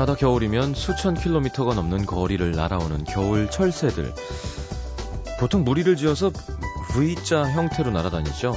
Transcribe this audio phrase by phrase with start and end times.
[0.00, 4.14] 해마다 겨울이면 수천 킬로미터가 넘는 거리를 날아오는 겨울 철새들.
[5.38, 6.30] 보통 무리를 지어서
[6.92, 8.56] V자 형태로 날아다니죠.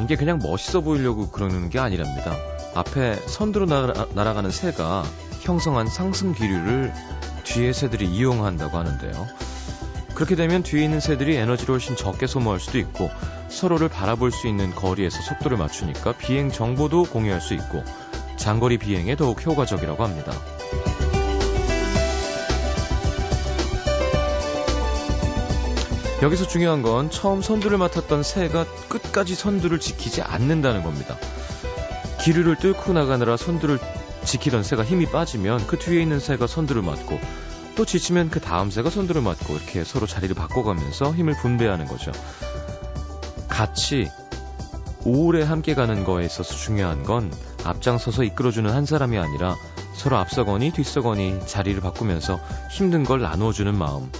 [0.00, 2.34] 이게 그냥 멋있어 보이려고 그러는 게 아니랍니다.
[2.74, 5.04] 앞에 선두로 날아, 날아가는 새가
[5.42, 6.94] 형성한 상승 기류를
[7.42, 9.26] 뒤에 새들이 이용한다고 하는데요.
[10.14, 13.10] 그렇게 되면 뒤에 있는 새들이 에너지를 훨씬 적게 소모할 수도 있고
[13.48, 17.84] 서로를 바라볼 수 있는 거리에서 속도를 맞추니까 비행 정보도 공유할 수 있고
[18.44, 20.30] 장거리 비행에 더욱 효과적이라고 합니다.
[26.20, 31.16] 여기서 중요한 건 처음 선두를 맡았던 새가 끝까지 선두를 지키지 않는다는 겁니다.
[32.20, 33.78] 기류를 뚫고 나가느라 선두를
[34.24, 37.18] 지키던 새가 힘이 빠지면 그 뒤에 있는 새가 선두를 맡고
[37.76, 42.12] 또 지치면 그 다음 새가 선두를 맡고 이렇게 서로 자리를 바꿔가면서 힘을 분배하는 거죠.
[43.48, 44.10] 같이
[45.04, 47.30] 오래 함께 가는 거에 있어서 중요한 건
[47.64, 49.56] 앞장서서 이끌어주는 한 사람이 아니라
[49.94, 54.10] 서로 앞서거니 뒤서거니 자리를 바꾸면서 힘든 걸 나누어주는 마음.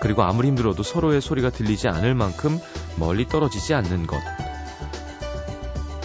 [0.00, 2.60] 그리고 아무리 힘들어도 서로의 소리가 들리지 않을 만큼
[2.96, 4.16] 멀리 떨어지지 않는 것.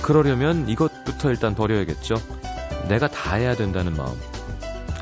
[0.01, 2.15] 그러려면 이것부터 일단 버려야겠죠.
[2.89, 4.19] 내가 다 해야 된다는 마음.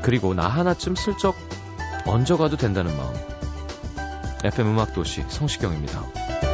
[0.02, 1.34] 그리고 나 하나쯤 슬쩍
[2.06, 3.14] 얹어가도 된다는 마음.
[4.44, 6.51] FM 음악도시 성시경입니다.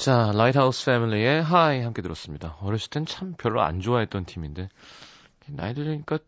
[0.00, 2.56] 자, Lighthouse Family의 High 함께 들었습니다.
[2.62, 4.70] 어렸을 땐 참 별로 안 좋아했던 팀인데
[5.48, 6.18] 나이 들으니까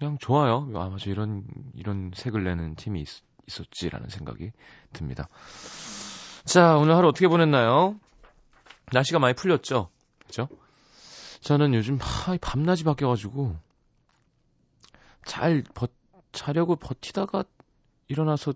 [0.00, 0.68] 그냥 좋아요.
[0.74, 1.44] 아, 맞아 이런
[1.74, 3.08] 이런 색을 내는 팀이 있,
[3.46, 4.50] 있었지라는 생각이
[4.92, 5.28] 듭니다.
[6.44, 8.00] 자, 오늘 하루 어떻게 보냈나요?
[8.90, 9.88] 날씨가 많이 풀렸죠?
[10.26, 10.48] 그죠?
[11.40, 13.54] 저는 요즘 하, 밤낮이 바뀌어가지고
[15.24, 15.86] 잘 버,
[16.32, 17.44] 자려고 버티다가
[18.08, 18.54] 일어나서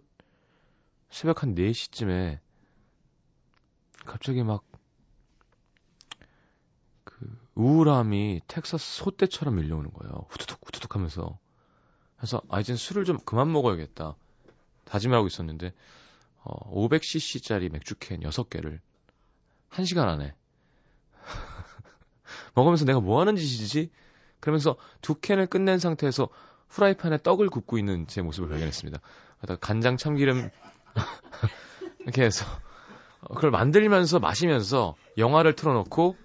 [1.11, 2.41] 새벽 한 4시쯤에
[4.07, 4.65] 갑자기 막
[7.07, 10.27] 그 우울함이 텍사스 소떼처럼 밀려오는 거예요.
[10.29, 11.39] 후두둑 후두둑 하면서.
[12.17, 14.17] 그래서 아 이젠 술을 좀 그만 먹어야겠다.
[14.85, 15.73] 다짐하고 있었는데
[16.43, 18.81] 어 500cc짜리 맥주캔 6개를
[19.71, 20.35] 1시간 안에
[22.55, 23.91] 먹으면서 내가 뭐 하는 짓이지?
[24.41, 26.29] 그러면서 두 캔을 끝낸 상태에서
[26.69, 29.01] 후라이팬에 떡을 굽고 있는 제 모습을 발견했습니다.
[29.61, 30.51] 간장 참기름
[32.01, 32.76] 이렇게 해서 어,
[33.35, 36.17] 그걸 만들면서 마시면서 영화를 틀어놓고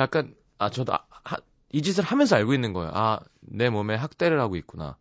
[0.00, 1.36] 약간 아 저도 아, 하,
[1.72, 2.90] 이 짓을 하면서 알고 있는 거예요.
[2.94, 4.96] 아 내 몸에 학대를 하고 있구나.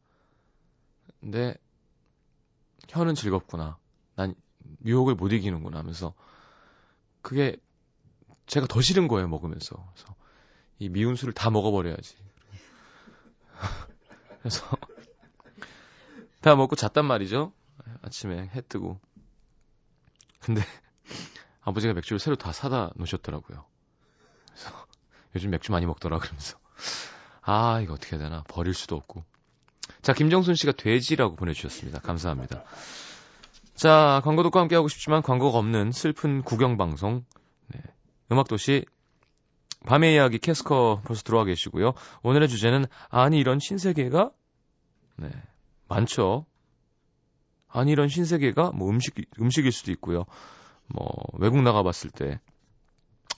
[1.19, 1.55] 근데
[2.89, 3.77] 혀는 즐겁구나.
[4.15, 4.35] 난
[4.85, 6.13] 유혹을 못 이기는구나 하면서
[7.21, 7.57] 그게
[8.45, 9.91] 제가 더 싫은 거예요 먹으면서.
[9.93, 10.15] 그래서
[10.79, 12.17] 이 미운 술을 다 먹어버려야지.
[14.39, 14.65] 그래서
[16.41, 17.53] 다 먹고 잤단 말이죠.
[18.01, 18.99] 아침에 해 뜨고.
[20.39, 20.61] 근데
[21.63, 23.65] 아버지가 맥주를 새로 다 사다 놓으셨더라고요.
[24.47, 24.85] 그래서
[25.35, 26.57] 요즘 맥주 많이 먹더라 그러면서
[27.41, 29.23] 아 이거 어떻게 해야 되나 버릴 수도 없고.
[30.01, 31.99] 자 김정순 씨가 돼지라고 보내주셨습니다.
[31.99, 32.63] 감사합니다.
[33.75, 37.25] 자 광고 듣고 함께 하고 싶지만 광고가 없는 슬픈 구경 방송.
[37.67, 37.81] 네.
[38.31, 38.85] 음악도시
[39.85, 41.93] 밤의 이야기 캐스커 벌써 들어와 계시고요.
[42.21, 44.31] 오늘의 주제는 아니 이런 신세계가
[45.17, 45.31] 네
[45.87, 46.45] 많죠.
[47.67, 50.25] 아니 이런 신세계가 뭐 음식 음식일 수도 있고요.
[50.87, 52.39] 뭐 외국 나가봤을 때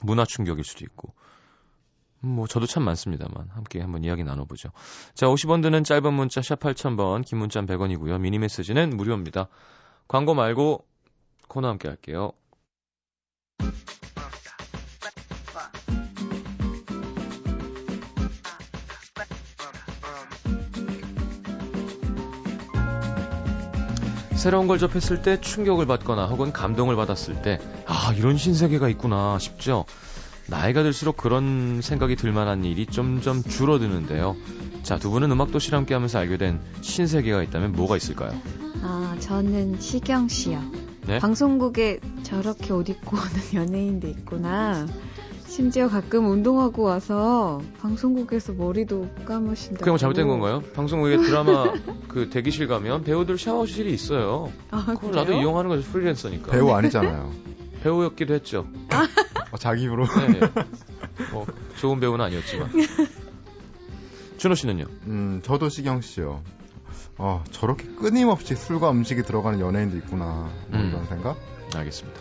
[0.02, 1.14] 문화 충격일 수도 있고
[2.20, 4.70] 뭐 저도 참 많습니다만 함께 한번 이야기 나눠보죠.
[5.14, 8.20] 자 50원 드는 짧은 문자 샵 8000번 긴 문자 100원이고요.
[8.20, 9.48] 미니 메시지는 무료입니다.
[10.08, 10.86] 광고 말고
[11.48, 12.32] 코너 함께 할게요.
[24.46, 29.86] 새로운 걸 접했을 때 충격을 받거나 혹은 감동을 받았을 때, 아, 이런 신세계가 있구나 싶죠?
[30.46, 34.36] 나이가 들수록 그런 생각이 들 만한 일이 점점 줄어드는데요.
[34.84, 38.40] 자, 두 분은 음악도시랑 함께 하면서 알게 된 신세계가 있다면 뭐가 있을까요?
[38.84, 40.62] 아, 저는 시경 씨요.
[41.08, 41.18] 네?
[41.18, 44.86] 방송국에 저렇게 옷 입고 오는 연예인도 있구나
[45.56, 49.80] 심지어 가끔 운동하고 와서 방송국에서 머리도 감으신다고.
[49.80, 50.62] 그게 뭐 잘못된 건가요?
[50.74, 51.72] 방송국에 드라마
[52.10, 54.52] 그 대기실 가면 배우들 샤워실이 있어요.
[54.72, 55.16] 아, 그걸 그래요?
[55.16, 56.52] 나도 이용하는 거죠 프리랜서니까.
[56.52, 57.32] 배우 아니잖아요.
[57.84, 58.68] 배우였기도 했죠.
[59.52, 60.06] 어, 자기 입으로.
[60.06, 60.42] 네.
[61.32, 61.46] 뭐
[61.78, 62.72] 좋은 배우는 아니었지만.
[64.36, 64.84] 준호 씨는요?
[65.08, 66.42] 음, 저도 시경 씨요.
[67.18, 70.50] 어, 저렇게 끊임없이 술과 음식이 들어가는 연예인도 있구나.
[70.68, 70.90] 뭐 음.
[70.90, 71.38] 이런 생각?
[71.74, 72.20] 알겠습니다.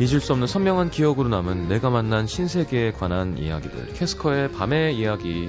[0.00, 3.94] 잊을 수 없는 선명한 기억으로 남은 내가 만난 신세계에 관한 이야기들.
[3.94, 5.48] 캐스커의 밤의 이야기.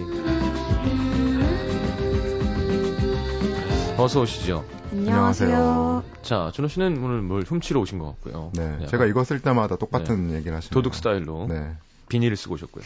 [3.98, 4.66] 어서 오시죠.
[4.92, 6.04] 안녕하세요.
[6.24, 8.52] 자, 준호 씨는 오늘 뭘 훔치러 오신 것 같고요.
[8.56, 8.78] 네.
[8.78, 10.74] 네, 제가 이거 쓸 때마다 똑같은 얘기를 하시네요.
[10.74, 11.76] 도둑 스타일로 네.
[12.08, 12.84] 비닐을 쓰고 오셨고요.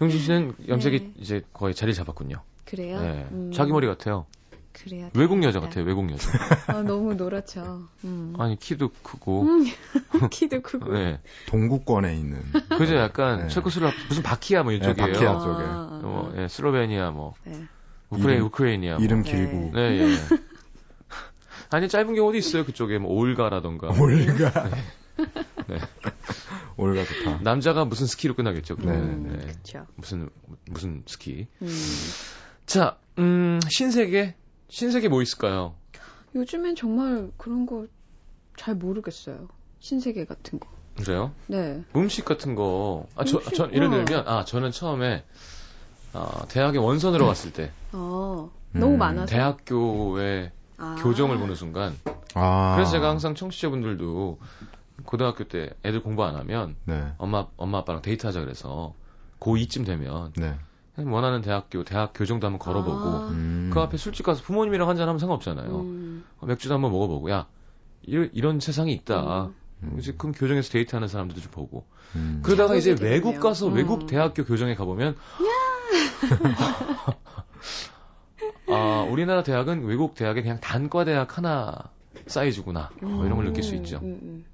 [0.00, 1.12] 형진 씨는 염색이 네.
[1.20, 2.42] 이제 거의 자리 잡았군요.
[2.64, 3.00] 그래요?
[3.00, 3.26] 네.
[3.30, 4.26] 음, 자기 머리 같아요.
[4.72, 5.10] 그래요.
[5.14, 5.84] 외국 여자 같아요.
[5.84, 6.30] 외국 여자.
[6.66, 7.88] 아, 너무 노랗죠.
[8.04, 8.34] 음.
[8.40, 9.42] 아니 키도 크고.
[9.42, 9.64] 음,
[10.30, 10.92] 키도 크고.
[10.92, 11.20] 네.
[11.46, 12.42] 동구권에 있는.
[12.76, 12.96] 그죠?
[12.96, 13.48] 약간 네.
[13.48, 15.12] 체코슬라 무슨 바키아 뭐 네, 이쪽이에요.
[15.12, 15.64] 바키아 아, 쪽에.
[15.64, 17.64] 아, 뭐 예, 슬로베니아 뭐 네.
[18.10, 19.04] 우크레 이름- 우크레이니아 뭐.
[19.04, 19.30] 이름 네.
[19.30, 19.70] 길고.
[19.74, 20.08] 네, 예.
[21.70, 22.64] 아니 짧은 경우도 있어요.
[22.64, 23.88] 그쪽에 뭐 올가라던가.
[23.88, 24.70] 올가.
[25.68, 25.78] 네.
[26.76, 27.38] 올가 좋다.
[27.42, 28.76] 남자가 무슨 스키로 끝나겠죠.
[28.76, 29.04] 네, 그러면.
[29.04, 29.46] 음, 네.
[29.52, 29.86] 그쵸.
[29.94, 30.28] 무슨
[30.66, 31.46] 무슨 스키.
[31.62, 31.68] 음.
[32.66, 34.34] 자, 음, 신세계
[34.72, 35.74] 신세계 뭐 있을까요?
[36.34, 37.86] 요즘엔 정말 그런 거
[38.56, 39.48] 잘 모르겠어요.
[39.80, 40.68] 신세계 같은 거.
[40.96, 41.32] 그래요?
[41.46, 41.82] 네.
[41.96, 43.06] 음식 같은 거.
[43.16, 43.90] 아, 저, 음식, 전 예를 어.
[43.90, 45.24] 들면 아, 저는 처음에
[46.12, 49.26] 아, 대학에 원선으로 갔을 때 아, 너무 음, 많아서.
[49.34, 50.96] 대학교에 아.
[51.02, 51.98] 교정을 보는 순간
[52.34, 52.74] 아.
[52.76, 54.38] 그래서 제가 항상 청취자분들도
[55.04, 57.12] 고등학교 때 애들 공부 안 하면 네.
[57.18, 58.94] 엄마 엄마 아빠랑 데이트하자 그래서
[59.40, 60.56] 고2쯤 되면 네.
[60.96, 63.28] 원하는 대학교 대학 교정도 한번 걸어보고 아.
[63.30, 63.70] 음.
[63.72, 65.80] 그 앞에 술집 가서 부모님이랑 한잔 하면 상관없잖아요.
[65.80, 66.24] 음.
[66.42, 67.46] 맥주도 한번 먹어보고 야
[68.02, 69.50] 이런, 이런 세상이 있다.
[69.82, 69.96] 음.
[69.98, 72.40] 이제 그럼 교정에서 데이트하는 사람들도 좀 보고 음.
[72.42, 73.14] 그러다가 이제 되겠네요.
[73.14, 73.74] 외국 가서 음.
[73.74, 75.16] 외국 대학교 교정에 가보면
[78.68, 81.90] 아 우리나라 대학은 외국 대학의 그냥 단과 대학 하나
[82.26, 83.98] 사이즈구나 뭐 이런 걸 느낄 수 있죠.
[84.02, 84.44] 음, 음.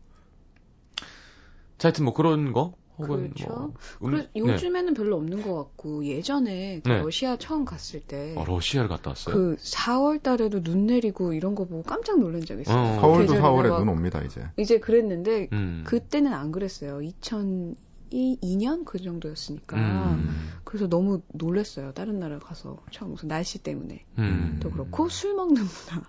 [1.78, 3.72] 자, 하여튼 뭐 그런 거 혹은 그렇죠.
[4.00, 4.40] 뭐 그래, 네.
[4.40, 6.98] 요즘에는 별로 없는 것 같고 예전에 그 네.
[6.98, 9.34] 러시아 처음 갔을 때 어, 러시아를 갔다 왔어요.
[9.34, 12.76] 그 4월 달에도 눈 내리고 이런 거 보고 깜짝 놀란 적이 있어요.
[12.76, 13.00] 어.
[13.00, 14.42] 서울도 계절이 4월에 내가 눈 옵니다, 이제.
[14.56, 15.84] 이제 그랬는데 음.
[15.86, 16.98] 그때는 안 그랬어요.
[17.00, 19.76] 2002년 그 정도였으니까.
[19.76, 20.50] 음.
[20.64, 21.92] 그래서 너무 놀랐어요.
[21.92, 24.58] 다른 나라 가서 처음 무슨 날씨 때문에 음.
[24.60, 26.02] 또 그렇고 술 먹는 문화.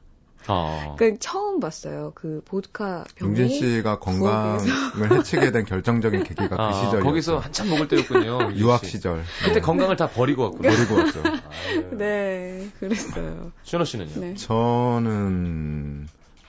[0.48, 0.96] 아.
[0.98, 2.12] 그러니까 처음 봤어요.
[2.16, 7.04] 그 보드카 병이 용진 씨가 건강을 해치게 된 결정적인 계기가 그 아, 시절이었어요.
[7.04, 8.54] 거기서 한참 먹을 때였군요.
[8.56, 8.92] 유학 씨.
[8.92, 9.24] 시절.
[9.44, 9.62] 그때 네.
[9.62, 10.70] 건강을 다 버리고 왔군요.
[10.70, 11.24] 버리고 왔죠.
[11.24, 11.98] 아유.
[11.98, 13.52] 네, 그랬어요.
[13.64, 14.22] 준호 씨는요?
[14.22, 14.34] 네.
[14.36, 16.08] 저는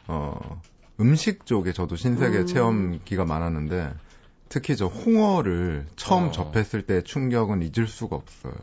[0.08, 0.60] 어
[1.00, 2.46] 음식 쪽에 저도 신세계 음.
[2.46, 3.92] 체험기가 많았는데
[4.48, 6.30] 특히 저 홍어를 처음 어.
[6.30, 8.54] 접했을 때 충격은 잊을 수가 없어요.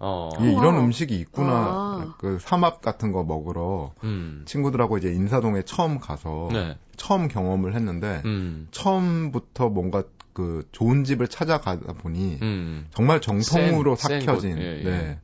[0.00, 0.30] 어.
[0.40, 0.80] 이게 이런 홍어.
[0.80, 1.52] 음식이 있구나.
[1.52, 2.14] 아.
[2.18, 4.42] 그 삼합 같은 거 먹으러 음.
[4.46, 6.76] 친구들하고 이제 인사동에 처음 가서 네.
[6.96, 8.68] 처음 경험을 했는데 음.
[8.70, 10.02] 처음부터 뭔가
[10.32, 12.86] 그 좋은 집을 찾아가다 보니 음.
[12.90, 14.62] 정말 정통으로 센, 센 삭혀진 곳.
[14.62, 14.84] 예, 예.
[14.84, 15.18] 네.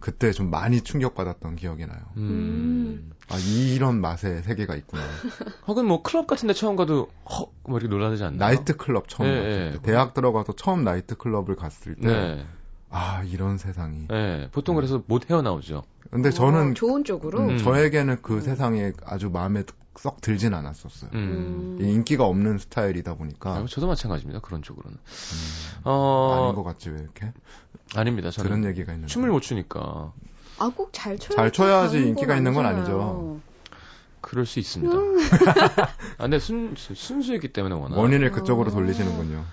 [0.00, 2.00] 그때 좀 많이 충격받았던 기억이 나요.
[2.16, 3.12] 음.
[3.30, 5.02] 아 이런 맛의 세계가 있구나.
[5.68, 8.38] 혹은 뭐 클럽 같은데 처음 가도 헉, 뭐 이렇게 놀라지 않나요?
[8.38, 9.70] 나이트 클럽 처음 예, 갔을 예.
[9.72, 12.46] 때 대학 들어가서 처음 나이트 클럽을 갔을 때 네.
[12.92, 14.06] 아 이런 세상이.
[14.08, 14.48] 네.
[14.52, 15.82] 보통 그래서 못 헤어나오죠.
[16.10, 17.40] 근데 어, 저는 좋은 쪽으로.
[17.40, 17.58] 음.
[17.58, 18.40] 저에게는 그 음.
[18.40, 19.64] 세상에 아주 마음에
[19.96, 21.10] 썩 들진 않았었어요.
[21.14, 21.78] 음.
[21.80, 21.84] 음.
[21.84, 24.40] 인기가 없는 스타일이다 보니까 아, 저도 마찬가지입니다.
[24.40, 24.96] 그런 쪽으로는.
[24.96, 27.32] 음, 어, 아닌 것 같지 왜 이렇게
[27.94, 28.30] 아닙니다.
[28.30, 30.12] 저는 그런 얘기가 있는데 춤을 못 추니까
[30.58, 33.40] 아, 꼭잘 쳐야 잘 쳐야지 인기가 있는 건 아니죠.
[34.20, 34.94] 그럴 수 있습니다.
[34.94, 35.18] 음.
[36.18, 37.98] 아, 근데 순, 순수했기 때문에 워낙.
[37.98, 38.72] 원인을 그쪽으로 아.
[38.72, 39.44] 돌리시는군요.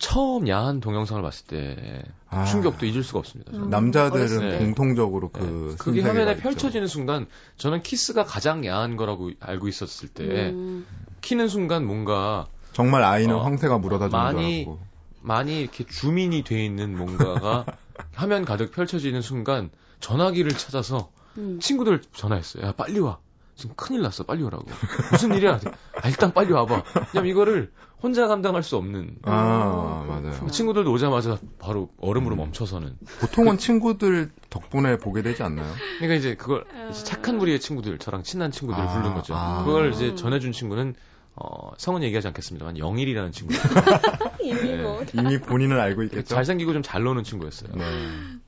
[0.00, 3.52] 처음 야한 동영상을 봤을 때 아, 충격도 잊을 수가 없습니다.
[3.52, 3.66] 저는.
[3.66, 3.70] 음.
[3.70, 4.58] 남자들은 때.
[4.58, 5.76] 공통적으로 그 네.
[5.78, 6.42] 그게 화면에 있죠.
[6.42, 7.26] 펼쳐지는 순간
[7.58, 10.86] 저는 키스가 가장 야한 거라고 알고 있었을 때 음.
[11.20, 14.80] 키는 순간 뭔가 정말 아이는 어, 황새가 물어다 주는 많이 줄 알고.
[15.20, 17.66] 많이 이렇게 주민이 돼 있는 뭔가가
[18.14, 21.60] 화면 가득 펼쳐지는 순간 전화기를 찾아서 음.
[21.60, 22.64] 친구들 전화했어요.
[22.64, 23.18] 야 빨리 와.
[23.60, 24.24] 지금 큰일 났어.
[24.24, 24.64] 빨리 오라고.
[25.12, 25.60] 무슨 일이야?
[26.02, 26.82] 아, 일단 빨리 와봐.
[27.14, 27.70] 왜냐면 이거를
[28.02, 29.16] 혼자 감당할 수 없는.
[29.24, 30.22] 아, 어, 맞아요.
[30.22, 30.50] 그렇구나.
[30.50, 32.38] 친구들도 오자마자 바로 얼음으로 음.
[32.38, 32.96] 멈춰서는.
[33.20, 35.70] 보통은 친구들 덕분에 보게 되지 않나요?
[35.98, 39.34] 그러니까 이제 그걸 이제 착한 무리의 친구들, 저랑 친한 친구들을 아, 부른 거죠.
[39.36, 39.64] 아.
[39.64, 40.94] 그걸 이제 전해준 친구는
[41.36, 43.54] 어, 성은 얘기하지 않겠습니다만 영일이라는 친구.
[44.42, 45.04] 이미 뭐.
[45.14, 46.34] 이미 본인은 알고 있겠죠.
[46.34, 47.70] 잘생기고 좀 잘 노는 친구였어요.
[47.74, 47.84] 네.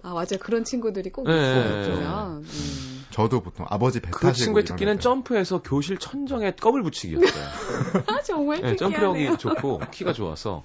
[0.02, 0.38] 아, 맞아요.
[0.40, 1.33] 그런 친구들이 꼭 네.
[1.37, 1.95] 있어요.
[1.95, 2.42] 보면.
[2.42, 2.91] 음.
[3.12, 4.99] 저도 보통 아버지 배 그 타시고 친구의 특기는.
[4.99, 7.45] 점프해서 교실 천정에 껌을 붙이기였어요.
[8.09, 9.37] 아, 정말 네, 특이하네요.
[9.37, 10.64] 점프력이 좋고 키가 좋아서.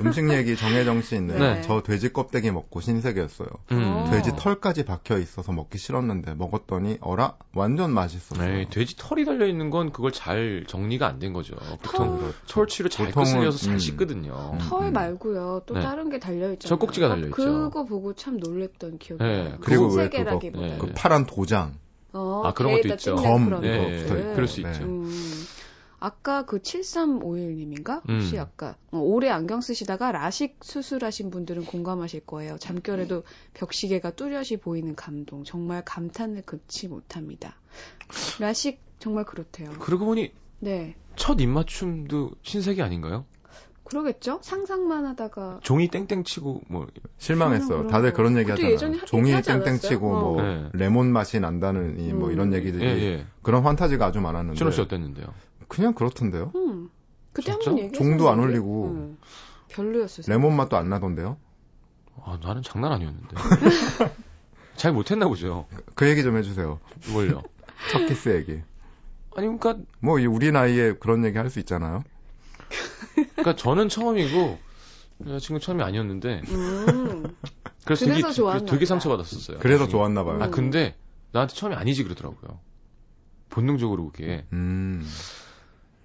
[0.00, 1.38] 음식 얘기 정혜정 씨 있네요.
[1.38, 1.60] 네.
[1.62, 3.48] 저 돼지 껍데기 먹고 신세계였어요.
[3.72, 3.82] 음.
[3.84, 4.10] 어.
[4.10, 8.48] 돼지 털까지 박혀 있어서 먹기 싫었는데 먹었더니 어라 완전 맛있었어요.
[8.48, 11.54] 네, 돼지 털이 달려 있는 건 그걸 잘 정리가 안 된 거죠.
[11.82, 12.32] 보통 털.
[12.48, 13.78] 털치로 잘 끄슬려서 잘 음.
[13.78, 14.52] 씻거든요.
[14.54, 14.58] 음.
[14.68, 15.62] 털 말고요.
[15.66, 15.80] 또 네.
[15.80, 16.78] 다른 게 달려 있잖아요.
[16.78, 17.36] 젖꼭지가 달려 있죠.
[17.36, 19.58] 그거 보고 참 놀랬던 기억이 네, 나요.
[19.60, 20.66] 그리고 왜 신세계라기보다.
[20.68, 20.92] 그거- 그 네.
[20.94, 21.74] 파란 도장.
[22.14, 23.14] 어, 아, 그런 것도 있죠.
[23.16, 24.02] 검, 네.
[24.02, 24.32] 붙어 있고.
[24.34, 24.70] 그럴 수 네.
[24.70, 24.84] 있죠.
[24.84, 25.10] 음,
[26.02, 28.02] 아까 그 7351님인가?
[28.08, 28.16] 음.
[28.16, 32.58] 혹시 아까 어, 오래 안경 쓰시다가 라식 수술하신 분들은 공감하실 거예요.
[32.58, 33.22] 잠결에도
[33.54, 35.44] 벽시계가 뚜렷이 보이는 감동.
[35.44, 37.54] 정말 감탄을 금치 못합니다.
[38.40, 39.70] 라식 정말 그렇대요.
[39.78, 40.96] 그러고 보니 네.
[41.14, 43.24] 첫 입맞춤도 신세계 아닌가요?
[43.84, 44.38] 그러겠죠?
[44.42, 46.86] 상상만 하다가 종이 땡땡 치고 뭐
[47.18, 47.78] 실망했어요.
[47.78, 48.16] 그런 다들 거.
[48.16, 49.04] 그런 얘기 하잖아요.
[49.04, 49.78] 종이 땡땡?
[49.78, 50.20] 치고 어.
[50.20, 50.68] 뭐 네.
[50.72, 52.32] 레몬 맛이 난다는 이뭐 음.
[52.32, 53.26] 이런 얘기들이 예, 예.
[53.42, 55.26] 그런 환타지가 아주 많았는데 준호 씨 어땠는데요?
[55.72, 56.52] 그냥 그렇던데요.
[56.54, 56.90] 음.
[57.32, 57.50] 그때?
[57.52, 58.88] 한번 얘기했었는데 종도 안 올리고.
[58.90, 59.18] 음.
[59.68, 60.26] 별로였어요.
[60.28, 61.38] 레몬 맛도 안 나던데요.
[62.22, 63.34] 아, 나는 장난 아니었는데.
[64.76, 65.66] 잘 못했나 보죠.
[65.94, 66.78] 그 얘기 좀 해주세요.
[67.12, 67.42] 뭘요?
[67.90, 68.60] 첫 키스 얘기.
[69.34, 72.02] 아니, 그러니까, 뭐이 우리 나이에 그런 얘기 할 수 있잖아요.
[73.14, 74.58] 그러니까 저는 처음이고
[75.26, 77.34] 여자친구 처음이 아니었는데 음.
[77.84, 78.84] 그래서, 그래서 되게, 좋았나 되게.
[78.84, 79.58] 상처받았었어요.
[79.58, 79.90] 그래서 나중에.
[79.98, 80.38] 좋았나 봐요.
[80.42, 80.96] 아, 근데
[81.32, 82.60] 나한테 처음이 아니지 그러더라고요.
[83.48, 84.44] 본능적으로 그게.
[84.52, 85.06] 음.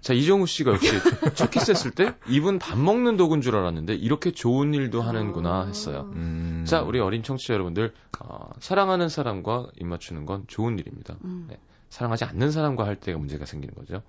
[0.00, 0.90] 자, 이정우 씨가 역시
[1.34, 6.10] 첫 키스했을 때 이분 밥 먹는 도구인 줄 알았는데 이렇게 좋은 일도 하는구나 했어요.
[6.14, 6.64] 음.
[6.66, 11.16] 자, 우리 어린 청취자 여러분들, 어, 사랑하는 사람과 입 맞추는 건 좋은 일입니다.
[11.24, 11.46] 음.
[11.48, 11.58] 네.
[11.90, 14.02] 사랑하지 않는 사람과 할 때가 문제가 생기는 거죠.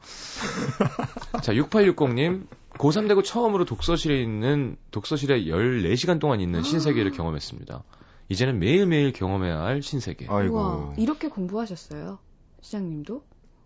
[1.42, 7.84] 자, 6860님, 고3 되고 처음으로 독서실에 있는, 독서실에 14시간 동안 있는 신세계를 경험했습니다.
[8.28, 10.28] 이제는 매일매일 경험해야 할 신세계.
[10.30, 10.56] 아이고.
[10.56, 12.20] 우와, 이렇게 공부하셨어요?
[12.62, 13.24] 시장님도?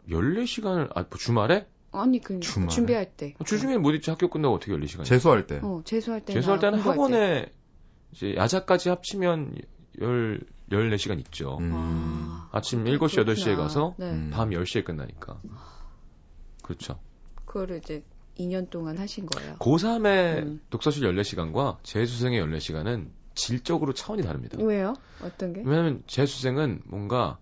[0.10, 1.68] 14시간을, 아, 뭐 주말에?
[1.94, 2.70] 아니, 그, 주말에?
[2.70, 3.36] 준비할 때.
[3.46, 5.06] 주중에 못 있지 학교 끝나고 어떻게 14시간?
[5.06, 5.60] 재수할 때.
[5.62, 6.34] 어, 재수할 때.
[6.34, 7.52] 재수할 때는 학원에
[8.12, 9.56] 이제 야자까지 합치면
[10.00, 10.40] 10,
[10.72, 11.58] 14시간 있죠.
[11.60, 12.40] 음.
[12.52, 14.12] 아침 7시, 8시에 가서 네.
[14.12, 14.32] 음.
[14.34, 15.40] 밤 10시에 끝나니까.
[16.64, 17.00] 그렇죠.
[17.46, 18.04] 그거를 이제
[18.38, 19.56] 2년 동안 하신 거예요.
[19.58, 20.62] 고3의 음.
[20.70, 24.58] 독서실 14시간과 재수생의 14시간은 질적으로 차원이 다릅니다.
[24.62, 24.94] 왜요?
[25.22, 25.62] 어떤 게?
[25.66, 27.38] 왜냐하면 재수생은 뭔가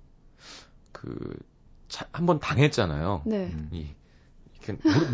[0.91, 1.35] 그
[2.11, 3.23] 한번 당했잖아요.
[3.25, 3.51] 네.
[3.53, 3.69] 음.
[3.71, 3.87] 이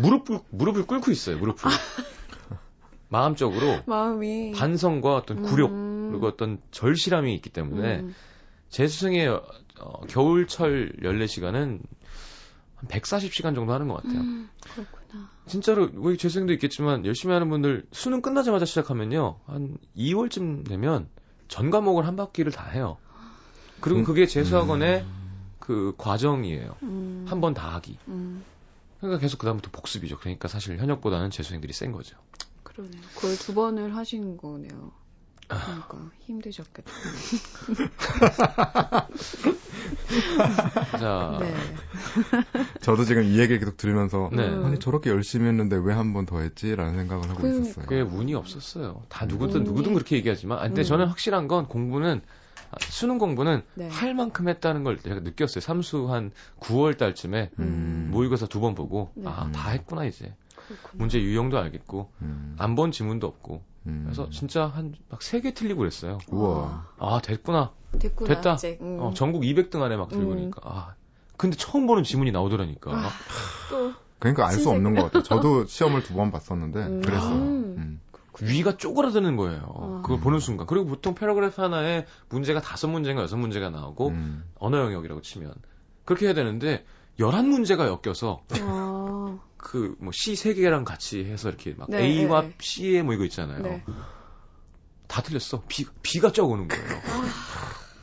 [0.00, 1.38] 무릎을 무릎을 꿇고 있어요.
[1.38, 1.70] 무릎을
[3.08, 4.52] 마음적으로 마음이.
[4.52, 6.08] 반성과 어떤 굴욕 음.
[6.10, 8.14] 그리고 어떤 절실함이 있기 때문에 음.
[8.68, 11.80] 재수생의 어, 겨울철 14시간은
[12.76, 14.20] 한 140시간 정도 하는 것 같아요.
[14.20, 15.30] 음, 그렇구나.
[15.46, 21.08] 진짜로 뭐 재수생도 있겠지만 열심히 하는 분들 수능 끝나자마자 시작하면요 한 2월쯤 되면
[21.48, 22.98] 전 과목을 한 바퀴를 다 해요.
[23.80, 24.04] 그리고 음.
[24.04, 25.04] 그게 재수학원의
[25.58, 26.76] 그 과정이에요.
[26.82, 27.24] 음.
[27.28, 27.98] 한번 다 하기.
[28.98, 30.18] 음, 그러니까 계속 그다음부터 복습이죠.
[30.18, 32.16] 그러니까 사실 현역보다는 재수생들이 센 거죠.
[32.62, 33.00] 그러네요.
[33.14, 34.92] 그걸 두 번을 하신 거네요.
[35.48, 36.92] 그러니까 힘드셨겠다.
[40.98, 41.54] 자, 네.
[42.80, 44.48] 저도 지금 이 얘기를 계속 들으면서 네.
[44.48, 44.64] 음.
[44.66, 47.62] 아니 저렇게 열심히 했는데 왜 한 번 더 했지라는 생각을 하고 그러니까.
[47.64, 47.86] 있었어요.
[47.86, 49.02] 그게 운이 없었어요.
[49.08, 49.64] 다 누구든 운이?
[49.64, 50.84] 누구든 그렇게 얘기하지만, 아, 근데 음.
[50.84, 52.22] 저는 확실한 건 공부는 아,
[52.80, 53.88] 수능 공부는 네.
[53.88, 55.60] 할 만큼 했다는 걸 제가 느꼈어요.
[55.60, 58.08] 삼수 한 9월 달쯤에 음.
[58.12, 59.28] 모의고사 두 번 보고 네.
[59.28, 60.92] 아다 했구나 이제 그렇구나.
[60.94, 62.54] 문제 유형도 알겠고 음.
[62.58, 64.02] 안본 지문도 없고 음.
[64.04, 66.18] 그래서 진짜 한 막 세 개 틀리고 그랬어요.
[66.30, 66.86] 우와.
[66.98, 67.72] 아 됐구나.
[67.98, 68.34] 됐구나.
[68.34, 68.54] 됐다.
[68.54, 68.78] 이제.
[68.80, 68.98] 음.
[69.00, 70.36] 어, 전국 200등 안에 막 들고 음.
[70.38, 70.94] 오니까 아
[71.36, 72.90] 근데 처음 보는 지문이 나오더라니까.
[72.92, 73.08] 아,
[73.70, 75.22] 또 그러니까 알 수 없는 것 같아요.
[75.22, 77.00] 저도 시험을 두 번 봤었는데 음.
[77.02, 77.34] 그랬어요.
[77.34, 78.00] 음.
[78.42, 78.48] 음.
[78.48, 79.62] 위가 쪼그라드는 거예요.
[79.74, 80.02] 아.
[80.02, 80.66] 그걸 보는 순간.
[80.66, 84.44] 그리고 보통 paragraph 하나에 문제가 다섯 문제인가 여섯 문제가 나오고 음.
[84.58, 85.54] 언어 영역이라고 치면
[86.04, 86.84] 그렇게 해야 되는데
[87.18, 92.54] 11문제가 엮여서 아, 그뭐 C 세 개랑 같이 해서 이렇게 막 네, A와 네.
[92.60, 93.62] C에 뭐 이거 있잖아요.
[93.62, 93.84] 네.
[95.08, 95.62] 다 틀렸어.
[95.66, 96.84] 비, 비가 쪄 오는 거예요.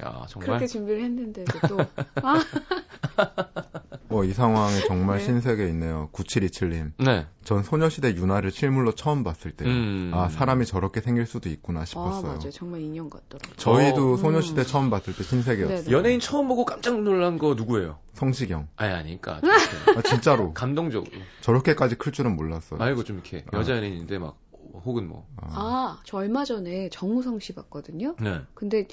[0.04, 0.48] 야, 정말.
[0.48, 1.78] 그렇게 준비를 했는데도 또
[2.22, 2.44] 아,
[4.10, 5.26] 어, 이 상황에 정말 네.
[5.26, 6.10] 신세계 있네요.
[6.14, 6.92] 9727님.
[7.00, 7.26] 네.
[7.44, 10.12] 전 소녀시대 유나를 실물로 처음 봤을 때, 음.
[10.14, 12.22] 아, 사람이 저렇게 생길 수도 있구나 아 싶었어요.
[12.38, 12.50] 맞아요.
[12.52, 13.56] 정말 인형 같더라고요.
[13.58, 14.18] 저희도 음.
[14.18, 15.78] 소녀시대 처음 봤을 때 신세계였어요.
[15.86, 15.92] 네네.
[15.92, 17.98] 연예인 처음 보고 깜짝 놀란 거 누구예요?
[18.14, 18.68] 성시경.
[18.76, 19.42] 아니, 아니, 그니까.
[19.96, 20.54] 아, 진짜로.
[20.54, 21.12] 감동적으로.
[21.42, 22.78] 저렇게까지 클 줄은 몰랐어요.
[22.78, 23.58] 말고 좀 이렇게 아.
[23.58, 24.38] 여자 연예인인데 막,
[24.86, 25.28] 혹은 뭐.
[25.38, 25.48] 아.
[25.54, 28.16] 아, 저 얼마 전에 정우성 씨 봤거든요.
[28.20, 28.42] 네.
[28.54, 28.88] 근데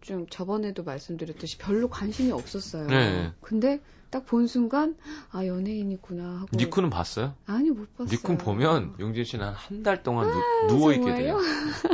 [0.00, 2.86] 좀 저번에도 말씀드렸듯이 별로 관심이 없었어요.
[2.86, 3.32] 네.
[3.40, 3.80] 근데
[4.10, 4.96] 딱 본 순간
[5.30, 7.34] 아 연예인이구나 하고 니쿤은 봤어요?
[7.46, 8.16] 아니 못 봤어요.
[8.18, 10.30] 니쿤 보면 용진 씨는 한한달 동안
[10.68, 11.38] 누워 있게 아, 정말요?
[11.38, 11.38] 돼요.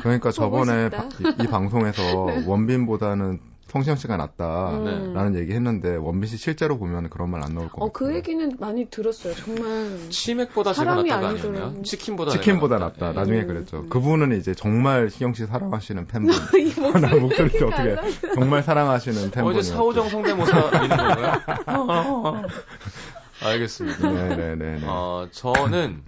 [0.01, 0.91] 그러니까 저번에.
[0.91, 2.45] 바- 이, 이 방송에서 네.
[2.47, 3.41] 원빈보다는
[3.75, 5.37] 성시경 씨가 낫다라는 음.
[5.37, 7.93] 얘기 했는데 원빈 씨 실제로 보면 그런 말 안 나올 것 어, 같아요.
[7.93, 9.35] 그 얘기는 많이 들었어요.
[9.35, 9.99] 정말.
[10.11, 11.59] 치맥보다 제가 사람이 낫다가 아니더라고.
[11.59, 11.83] 아니었나요?
[11.83, 13.09] 치킨보다 치킨보다 낫다.
[13.11, 13.13] 예.
[13.13, 13.47] 나중에 음.
[13.49, 13.79] 그랬죠.
[13.81, 13.89] 음.
[13.89, 16.33] 그분은 이제 정말 시경 씨 사랑하시는 팬분.
[16.59, 18.01] 이 목소리 나 목소리가 달라.
[18.01, 19.59] 어떻게 정말 사랑하시는 팬분이.
[19.59, 22.43] 어제 사오정 성대모사 있는 건가요?
[23.43, 24.11] 알겠습니다.
[24.11, 24.83] 네네네.
[24.87, 26.03] 어, 저는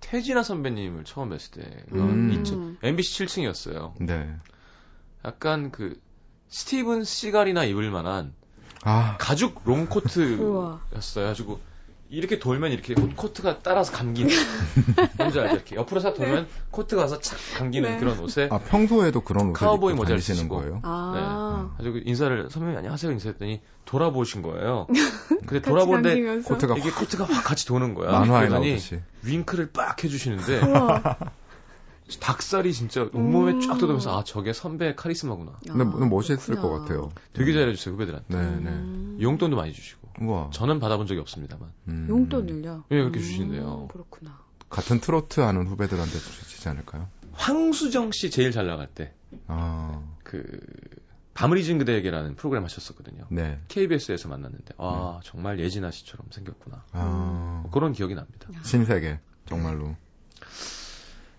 [0.00, 2.30] 태진아 선배님을 처음 뵀을 때가 음.
[2.34, 2.72] 있죠.
[2.82, 3.92] MBC 7층이었어요.
[4.00, 4.28] 네.
[5.24, 5.98] 약간 그
[6.50, 8.34] 스티븐 시갈이나 입을 만한
[8.82, 9.60] 아 가죽.
[9.64, 10.80] 롱코트였어요.
[11.26, 11.60] 가지고
[12.12, 14.34] 이렇게 돌면 이렇게 코트가 따라서 감기는
[15.16, 15.54] 뭔지 알죠?
[15.54, 17.98] 이렇게 옆으로 싹 돌면 코트가 와서 착 감기는 네.
[17.98, 20.56] 그런 옷에 아, 평소에도 그런 옷을 카우보이 입고 모자를 쓰시고.
[20.56, 20.80] 거예요?
[20.82, 21.70] 아.
[21.76, 24.88] 가지고 인사를 선배님 안녕하세요 인사했더니 돌아보신 거예요.
[25.46, 26.40] 근데 돌아보는데.
[26.42, 28.10] 코트가 이게 코트가 확 같이 도는 거야.
[28.10, 29.00] 만화에 그러더니 나오듯이.
[29.22, 30.60] 윙크를 빡 해주시는데.
[32.18, 33.60] 닭살이 진짜 온몸에 음.
[33.60, 35.58] 쫙 돋으면서 아 저게 선배의 카리스마구나.
[35.66, 36.62] 근데 아, 너무 멋있을 그렇구나.
[36.62, 37.12] 것 같아요.
[37.32, 38.34] 되게 잘해주세요 후배들한테.
[38.34, 38.70] 네네.
[38.70, 39.18] 음.
[39.20, 40.08] 용돈도 많이 주시고.
[40.22, 40.50] 우와.
[40.52, 41.70] 저는 받아본 적이 없습니다만.
[41.88, 42.06] 음.
[42.08, 42.84] 용돈을요?
[42.88, 43.88] 왜 그렇게 음, 주시는데요?
[43.92, 44.40] 그렇구나.
[44.68, 47.08] 같은 트로트 하는 후배들한테 주시지 않을까요?
[47.32, 49.14] 황수정 씨 제일 잘 나갈 때
[49.46, 50.60] 아, 그
[51.34, 53.24] 밤을 잊은 그대에게라는 프로그램 하셨었거든요.
[53.30, 53.58] 네.
[53.68, 56.84] KBS에서 만났는데 아 정말 예진아 씨처럼 생겼구나.
[56.92, 58.48] 아, 뭐 그런 기억이 납니다.
[58.62, 59.96] 신세계 정말로.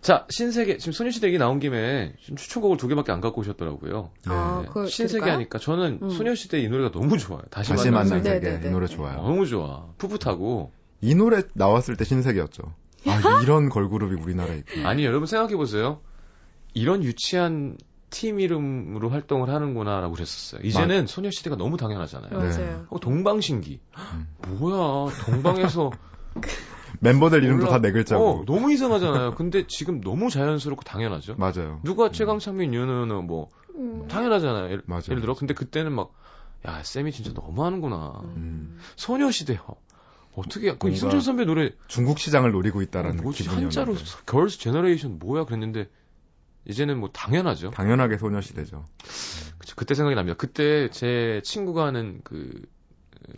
[0.01, 4.09] 자 신세계 지금 소녀시대 얘기 나온 김에 지금 추천곡을 두 개밖에 안 갖고 오셨더라고요.
[4.27, 4.33] 네.
[4.33, 5.29] 아, 신세계?
[5.29, 6.09] 하니까 저는 음.
[6.09, 7.43] 소녀시대 이 노래가 너무 좋아요.
[7.51, 8.29] 다시, 다시 만난 세계.
[8.29, 8.67] 세계 네네네.
[8.67, 8.95] 이 노래 네.
[8.95, 9.17] 좋아요.
[9.17, 9.85] 너무 좋아.
[9.99, 12.63] 풋풋하고 이 노래 나왔을 때 신세계였죠.
[13.07, 14.89] 아, 이런 걸그룹이 우리나라에 있구나.
[14.89, 16.01] 아니 여러분 생각해 보세요.
[16.73, 17.77] 이런 유치한
[18.09, 20.61] 팀 이름으로 활동을 하는구나라고 그랬었어요.
[20.63, 22.31] 이제는 소녀시대가 너무 당연하잖아요.
[22.31, 22.85] 맞아요.
[22.89, 23.79] 어, 동방신기.
[23.97, 24.27] 음.
[24.47, 25.91] 뭐야 동방에서
[26.99, 27.77] 멤버들 이름도 몰라.
[27.77, 28.41] 다 네 글자고.
[28.41, 29.35] 어, 너무 이상하잖아요.
[29.35, 31.35] 근데 지금 너무 자연스럽고 당연하죠.
[31.37, 31.79] 맞아요.
[31.83, 34.07] 누가 최강창민 유노윤호 뭐 음.
[34.07, 34.65] 당연하잖아요.
[34.65, 35.03] 예를, 맞아요.
[35.09, 36.11] 예를 들어 근데 그때는 막
[36.67, 38.21] 야 SM이 진짜 너무 하는구나.
[38.23, 38.77] 음.
[38.95, 39.75] 소녀시대 어,
[40.35, 43.47] 어떻게 그 이승철 선배 노래 중국 시장을 노리고 있다라는 어, 뭐지.
[43.47, 45.89] 한자로 Girls' Generation 뭐야 그랬는데
[46.65, 47.71] 이제는 뭐 당연하죠.
[47.71, 48.87] 당연하게 소녀시대죠.
[49.57, 50.37] 그쵸, 그때 생각이 납니다.
[50.37, 52.61] 그때 제 친구가 하는 그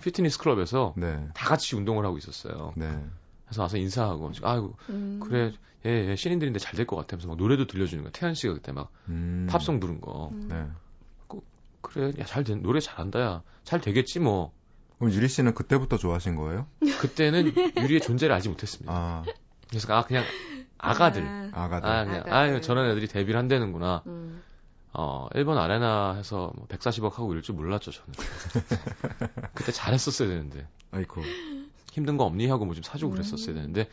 [0.02, 1.26] 피트니스 클럽에서 네.
[1.34, 2.74] 다 같이 운동을 하고 있었어요.
[2.76, 2.92] 네.
[3.54, 5.20] 그래서 와서 인사하고 아이고 음.
[5.24, 5.52] 그래
[5.86, 8.12] 예, 예 신인들인데 잘 될 것 같아면서 막 노래도 들려주는 거야.
[8.12, 9.48] 태연 씨가 그때 막 음.
[9.50, 10.30] 팝송 부른 거.
[10.32, 10.48] 음.
[10.50, 10.66] 네.
[11.82, 13.44] 그래 야잘 된 노래 잘한다 야.
[13.64, 14.52] 잘 되겠지 뭐.
[14.98, 16.66] 그럼 유리 씨는 그때부터 좋아하신 거예요?
[17.00, 18.92] 그때는 유리의 존재를 알지 못했습니다.
[18.92, 19.24] 아,
[19.70, 20.24] 그래서 아 그냥
[20.78, 21.24] 아가들.
[21.24, 21.90] 아, 아가들.
[21.90, 22.34] 아, 그냥, 아가들.
[22.34, 24.02] 아유, 저런 애들이 데뷔를 한다는구나.
[24.08, 24.42] 음.
[24.94, 28.14] 어, 1번 아레나 해서 뭐 140억 하고 이럴 줄 몰랐죠, 저는.
[29.54, 30.68] 그때 잘했었어야 되는데.
[30.92, 31.22] 아이고.
[31.94, 32.48] 힘든 거 없니?
[32.48, 33.16] 하고 뭐 좀 사주고 음.
[33.16, 33.88] 그랬었어야 되는데,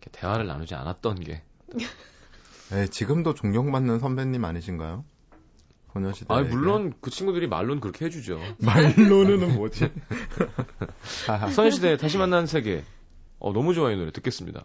[0.00, 1.42] 이렇게 대화를 나누지 않았던 게.
[2.70, 5.04] 네, 지금도 존경받는 선배님 아니신가요?
[5.92, 6.26] 소녀시대.
[6.32, 8.40] 아 물론 그 친구들이 말로는 그렇게 해주죠.
[8.64, 9.90] 말로는 뭐지?
[11.54, 12.82] 소녀시대 다시 만난 세계.
[13.38, 14.10] 어, 너무 좋아요, 이 노래.
[14.12, 14.64] 듣겠습니다.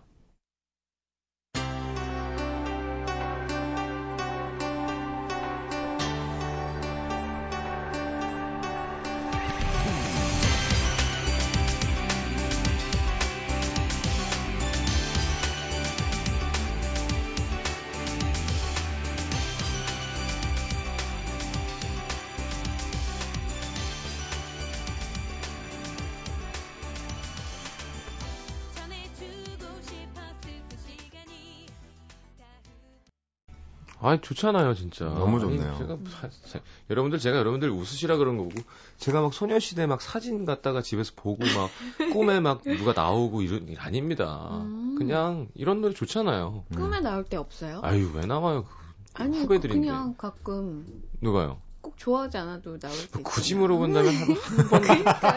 [34.08, 35.06] 아 좋잖아요, 진짜.
[35.06, 35.76] 너무 아니, 좋네요.
[35.78, 38.52] 제가 사- 사- 여러분들 제가 여러분들 웃으시라 그런 거고
[38.98, 41.70] 제가 막 소녀시대 막 사진 갖다가 집에서 보고 막
[42.18, 44.50] 꿈에 막 누가 나오고 이런 일 아닙니다.
[44.52, 44.96] 음.
[44.98, 46.66] 그냥 이런 노래 좋잖아요.
[46.74, 47.82] 꿈에 나올 때 없어요?
[47.84, 48.66] 아유 왜 나와요?
[49.14, 49.80] 그 아니 후배들인데.
[49.88, 50.86] 그냥 가끔
[51.22, 51.60] 누가요?
[51.82, 53.22] 꼭 좋아하지 않아도 나올 때.
[53.24, 53.62] 굳이 있잖아요.
[53.68, 54.14] 물어본다면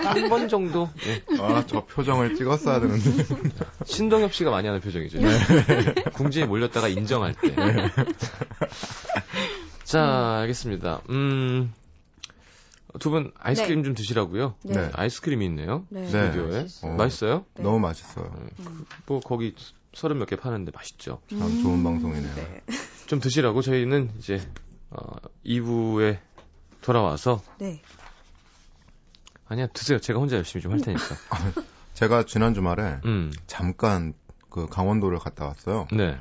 [0.05, 0.89] 한번 정도.
[1.07, 1.23] 예.
[1.39, 3.25] 아, 저 표정을 찍었어야 되는데.
[3.87, 5.19] 신동엽 씨가 많이 하는 표정이죠.
[6.15, 7.55] 궁지에 몰렸다가 인정할 때.
[9.85, 11.03] 자, 알겠습니다.
[11.11, 11.73] 음,
[12.99, 14.55] 두 분 아이스크림 좀 드시라고요.
[14.65, 14.75] 네.
[14.75, 14.91] 네.
[14.93, 15.85] 아이스크림이 있네요.
[15.91, 16.03] 네.
[16.03, 16.07] 네.
[16.09, 16.67] 스튜디오에.
[16.83, 16.95] 어.
[16.97, 17.45] 맛있어요?
[17.57, 17.63] 네.
[17.63, 18.33] 너무 맛있어요.
[18.61, 18.85] 음.
[19.07, 19.55] 뭐 거기
[19.95, 21.21] 서른 몇 개 파는데 맛있죠.
[21.31, 22.35] 참 좋은 방송이네요.
[22.35, 22.63] 네.
[23.07, 24.41] 좀 드시라고 저희는 이제
[24.91, 25.03] 어,
[25.45, 26.19] 2부에
[26.83, 27.81] 돌아와서 네.
[29.49, 29.99] 아니야 드세요.
[30.01, 31.05] 제가 혼자 열심히 좀 할 테니까.
[31.95, 34.15] 제가 지난 주말에 음, 잠깐
[34.49, 35.87] 그 강원도를 갔다 왔어요.
[35.93, 36.19] 네.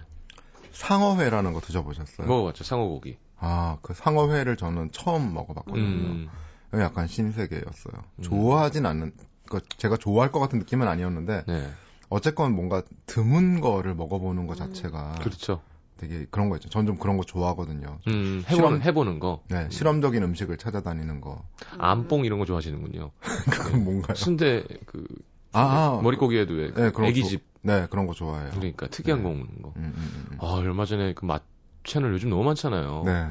[0.71, 2.27] 상어회라는 거 드셔보셨어요?
[2.27, 3.17] 먹어봤죠 상어고기.
[3.37, 5.83] 아, 그 상어회를 저는 처음 먹어봤거든요.
[5.83, 6.29] 음,
[6.73, 8.03] 약간 신세계였어요.
[8.17, 8.21] 음.
[8.21, 9.13] 좋아하진 않는,
[9.49, 11.69] 그 제가 좋아할 것 같은 느낌은 아니었는데, 네.
[12.09, 14.73] 어쨌건 뭔가 드문 거를 먹어보는 것 음.
[14.73, 15.61] 자체가 그렇죠.
[15.99, 16.69] 되게 그런 거 있죠.
[16.69, 17.99] 전 좀 그런 거 좋아하거든요.
[18.07, 19.43] 음, 해보는, 실험- 해보는 거.
[19.49, 21.43] 네, 실험적인 음식을 찾아다니는 거.
[21.77, 23.11] 암뽕 이런 거 좋아하시는군요.
[23.51, 24.15] 그건 뭔가요?
[24.15, 25.05] 순대, 그,
[25.51, 25.61] 아,
[25.97, 27.43] 아, 머릿고기에도 왜, 네, 그런 거 애기집.
[27.61, 28.51] 네, 그런 거 좋아해요.
[28.51, 29.23] 그러니까 특이한 네.
[29.23, 29.73] 거 먹는 거.
[29.75, 30.37] 음, 음, 음.
[30.39, 31.43] 아, 얼마 전에 그 맛
[31.83, 33.03] 채널 요즘 너무 많잖아요.
[33.05, 33.27] 네.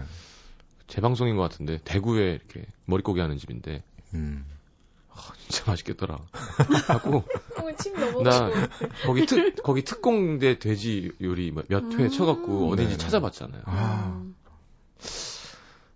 [0.88, 3.82] 재방송인 것 같은데, 대구에 이렇게 머릿고기 하는 집인데,
[4.14, 4.44] 음.
[5.48, 6.18] 진짜 맛있겠더라.
[6.88, 7.24] 하고,
[8.14, 8.22] 어.
[8.22, 8.50] 나
[9.06, 12.10] 거기 특, 거기 특공대 돼지 요리 몇회 음.
[12.10, 12.98] 쳐갖고 어딘지 네네.
[12.98, 13.62] 찾아봤잖아요.
[13.66, 14.22] 아,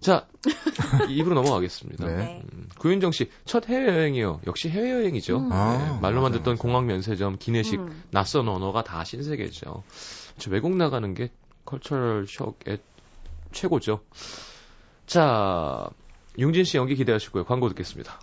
[0.01, 0.27] 자,
[1.09, 2.07] 입으로 넘어가겠습니다.
[2.07, 2.43] 네.
[2.53, 4.41] 음, 구윤정 씨, 첫 해외 여행이요.
[4.47, 5.39] 역시 해외 여행이죠.
[5.39, 5.53] 음.
[5.53, 6.59] 아, 네, 말로만 듣던 맞아요.
[6.59, 8.03] 공항 면세점, 기내식, 음.
[8.11, 9.85] 낯선 언어가 다 신세계죠.
[10.39, 11.31] 저 외국 나가는 게
[11.65, 12.79] 컬처럴 숍의
[13.53, 14.01] 최고죠.
[15.07, 15.89] 자,
[16.39, 17.45] 융진 씨 연기 기대하시고요.
[17.45, 18.21] 광고 듣겠습니다.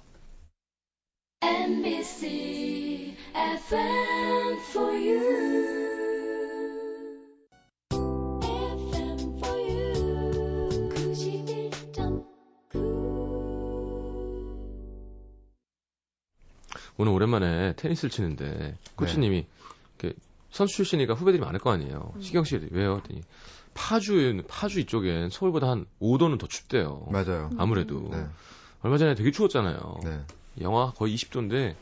[16.99, 19.45] 오늘 오랜만에 테니스를 치는데 코치님이
[19.97, 20.19] 이렇게
[20.51, 22.12] 선수 출신이니까 후배들이 많을 거 아니에요.
[22.13, 22.21] 음.
[22.21, 22.97] 시경 씨 왜요?
[22.97, 23.21] 했더니
[23.73, 27.07] 파주 파주 이쪽엔 서울보다 한 5도는 더 춥대요.
[27.09, 27.51] 맞아요.
[27.57, 28.27] 아무래도 네.
[28.81, 29.99] 얼마 전에 되게 추웠잖아요.
[30.03, 30.25] 네.
[30.59, 31.75] 영하 거의 20도인데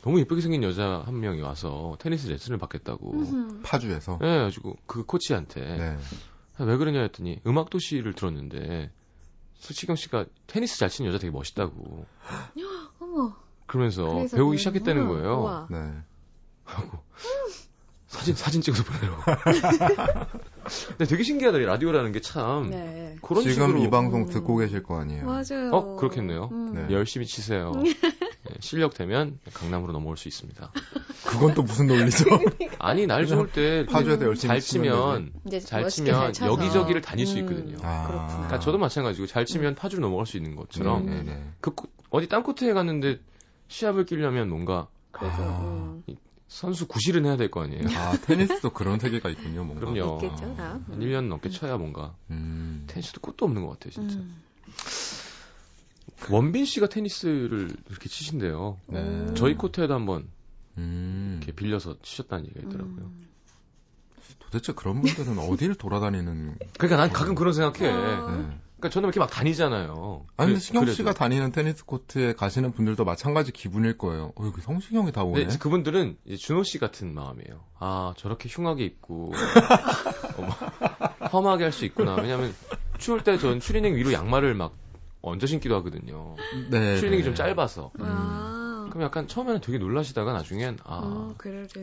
[0.00, 3.12] 너무 예쁘게 생긴 여자 한 명이 와서 테니스 레슨을 받겠다고.
[3.12, 3.62] 음흠.
[3.64, 4.16] 파주에서.
[4.22, 5.98] 네, 가지고 그 코치한테 네.
[6.56, 8.90] 아, 왜 그러냐 했더니 음악 도시를 들었는데
[9.56, 12.06] 수치경 씨가 테니스 잘 치는 여자 되게 멋있다고.
[13.00, 13.43] 어머.
[13.66, 14.56] 그러면서 배우기 그랬구나.
[14.58, 15.40] 시작했다는 거예요.
[15.40, 15.66] 우와.
[15.70, 15.78] 네.
[16.64, 16.98] 하고
[18.06, 19.22] 사진 사진 찍어서 보내라고.
[20.88, 21.58] 근데 되게 신기하다.
[21.58, 23.16] 이 라디오라는 게 참 네.
[23.20, 24.26] 그런 지금 식으로 이 방송 음.
[24.28, 25.24] 듣고 계실 거 아니에요.
[25.26, 25.70] 맞아요.
[25.72, 26.48] 어, 그렇겠네요.
[26.52, 26.72] 음.
[26.88, 26.94] 네.
[26.94, 27.72] 열심히 치세요.
[27.74, 27.94] 네,
[28.60, 30.70] 실력 되면 강남으로 넘어올 수 있습니다.
[31.26, 32.24] 그건 또 무슨 논리죠?
[32.78, 35.32] 아니 날 좋을 때 파주에서 열심히 잘 치면
[35.64, 36.48] 잘 치면 잘.
[36.48, 37.38] 여기저기를 다닐 수 음.
[37.40, 37.76] 있거든요.
[37.82, 38.06] 아.
[38.06, 38.26] 그렇구나.
[38.34, 41.10] 그러니까 저도 마찬가지고 잘 치면 파주로 넘어갈 수 있는 것처럼 음.
[41.10, 41.42] 네네.
[41.60, 43.18] 그 코- 어디 땅 코트에 갔는데
[43.68, 45.60] 시합을 끼려면 뭔가 그래서 아.
[46.08, 46.16] 음.
[46.48, 47.88] 선수 구실은 해야 될 거 아니에요.
[47.96, 49.90] 아, 테니스도 그런 세계가 있군요, 뭔가.
[49.90, 50.20] 그럼요.
[50.22, 50.72] 있겠죠, 다.
[50.86, 52.84] 한 1년 넘게 쳐야 뭔가 음.
[52.86, 54.16] 테니스도 끝도 없는 것 같아요, 진짜.
[54.16, 54.36] 음.
[56.30, 58.78] 원빈 씨가 테니스를 이렇게 치신대요.
[58.86, 59.34] 네.
[59.34, 60.28] 저희 코트에도 한번
[60.78, 61.38] 음.
[61.42, 63.04] 이렇게 빌려서 치셨다는 얘기가 있더라고요.
[63.04, 63.28] 음.
[64.38, 66.56] 도대체 그런 분들은 어디를 돌아다니는.
[66.78, 67.90] 그러니까 난 가끔 그런 생각해.
[67.90, 68.30] 아.
[68.36, 68.60] 네.
[68.84, 70.26] 그러니까 저는 이렇게 막 다니잖아요.
[70.36, 70.94] 아니, 근데 그래- 신경 그래도.
[70.96, 74.32] 씨가 다니는 테니스 코트에 가시는 분들도 마찬가지 기분일 거예요.
[74.36, 75.46] 어, 여기 성시경이 다 오네.
[75.46, 77.64] 네, 그분들은 이제 준호 씨 같은 마음이에요.
[77.78, 79.32] 아, 저렇게 흉하게 입고,
[80.36, 80.48] 어머,
[81.32, 82.14] 험하게 할 수 있구나.
[82.16, 82.54] 왜냐면,
[82.98, 84.74] 추울 때 전 추리닝 위로 양말을 막
[85.22, 86.36] 얹어 신기도 하거든요.
[86.70, 86.96] 네.
[86.98, 87.24] 추리닝이 네.
[87.24, 87.90] 좀 짧아서.
[88.00, 88.53] 아.
[88.94, 91.34] 그럼 약간 처음에는 되게 놀라시다가 나중엔, 아, 어.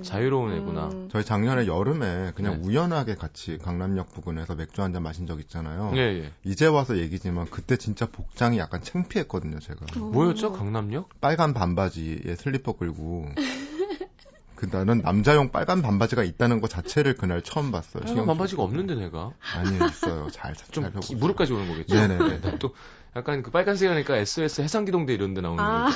[0.01, 0.87] 자유로운 애구나.
[0.93, 1.09] 음.
[1.11, 2.67] 저희 작년에 여름에 그냥 네.
[2.69, 5.91] 우연하게 같이 강남역 부근에서 맥주 한 잔 마신 적 있잖아요.
[5.95, 6.31] 예, 예.
[6.45, 9.85] 이제 와서 얘기지만 그때 진짜 복장이 약간 창피했거든요, 제가.
[9.97, 9.99] 어.
[10.05, 10.53] 뭐였죠?
[10.53, 11.19] 강남역?
[11.19, 13.25] 빨간 반바지에 슬리퍼 끌고.
[14.55, 18.03] 그 나는 남자용 빨간 반바지가 있다는 것 자체를 그날 처음 봤어요.
[18.05, 18.63] 빨간 반바지가.
[18.63, 19.33] 없는데 내가.
[19.55, 20.29] 아니 있어요.
[20.31, 21.93] 잘좀잘 기- 무릎까지 오는 거겠죠?
[21.95, 22.37] 네네네.
[22.39, 22.73] 난또
[23.15, 25.89] 약간 그 빨간색 하니까 SOS 해상기동대 이런 데 나오는 아.
[25.89, 25.91] 거.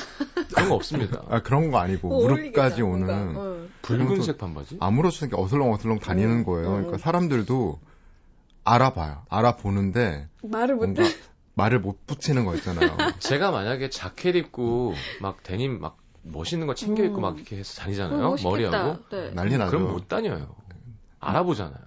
[0.54, 1.22] 그런 거 없습니다.
[1.30, 3.36] 아 그런 거 아니고 어, 무릎까지 오는.
[3.36, 3.66] 어.
[3.82, 4.76] 붉은색 반바지?
[4.80, 6.68] 아무렇지 않게 어슬렁어슬렁 다니는 음, 거예요.
[6.68, 6.74] 음.
[6.76, 7.80] 그러니까 사람들도
[8.64, 9.22] 알아봐요.
[9.30, 11.04] 알아보는데 말을 못 뭔가
[11.54, 12.96] 말을 못 붙이는 거 있잖아요.
[13.18, 17.22] 제가 만약에 자켓 입고 막 데님 막 멋있는 거 챙겨 입고 음.
[17.22, 18.28] 막 이렇게 해서 어, 다니잖아요.
[18.30, 18.50] 멋있겠다.
[18.50, 18.98] 머리하고.
[19.10, 19.30] 네.
[19.34, 19.70] 난리 나죠.
[19.78, 20.54] 그럼 못 다녀요.
[21.20, 21.86] 알아보잖아요.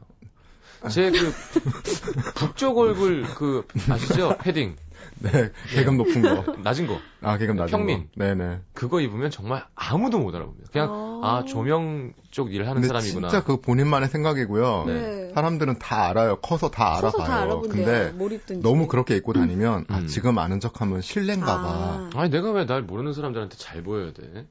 [0.89, 1.33] 제 그
[2.35, 4.37] 북쪽 얼굴 그 아시죠?
[4.39, 4.77] 패딩
[5.21, 6.55] 네, 계급 높은 거.
[6.63, 8.03] 낮은 거 아, 계급 낮은 평민.
[8.03, 8.07] 거.
[8.15, 8.59] 네네.
[8.73, 10.69] 그거 입으면 정말 아무도 못 알아봅니다.
[10.71, 11.21] 그냥 어.
[11.23, 13.27] 아 조명 쪽일 하는 근데 사람이구나.
[13.27, 14.83] 진짜 그 본인만의 생각이고요.
[14.88, 15.31] 네.
[15.33, 16.38] 사람들은 다 알아요.
[16.38, 17.41] 커서 다 커서 다 알아봐요.
[17.43, 18.13] 알아본대요.
[18.13, 18.57] 근데.
[18.62, 20.07] 너무 그렇게 입고 다니면 아, 음.
[20.07, 21.63] 지금 아는 척 하면 실례인가 봐.
[21.65, 22.09] 아.
[22.15, 24.45] 아니 내가 왜 날 모르는 사람들한테 잘 보여야 돼?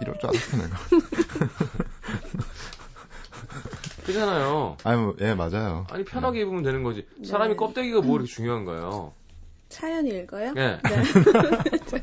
[0.00, 0.76] 이럴 줄 알았어 내가.
[4.06, 4.76] 그잖아요.
[4.84, 5.86] 아니 뭐, 예 맞아요.
[5.90, 7.06] 아니 편하게 입으면 되는 거지.
[7.24, 7.56] 사람이 네.
[7.56, 9.12] 껍데기가 뭐 이렇게 중요한가요?
[9.70, 10.52] 사연 읽어요?
[10.56, 10.78] 예.
[10.82, 11.02] 네.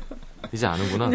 [0.52, 1.10] 이제 아는구나.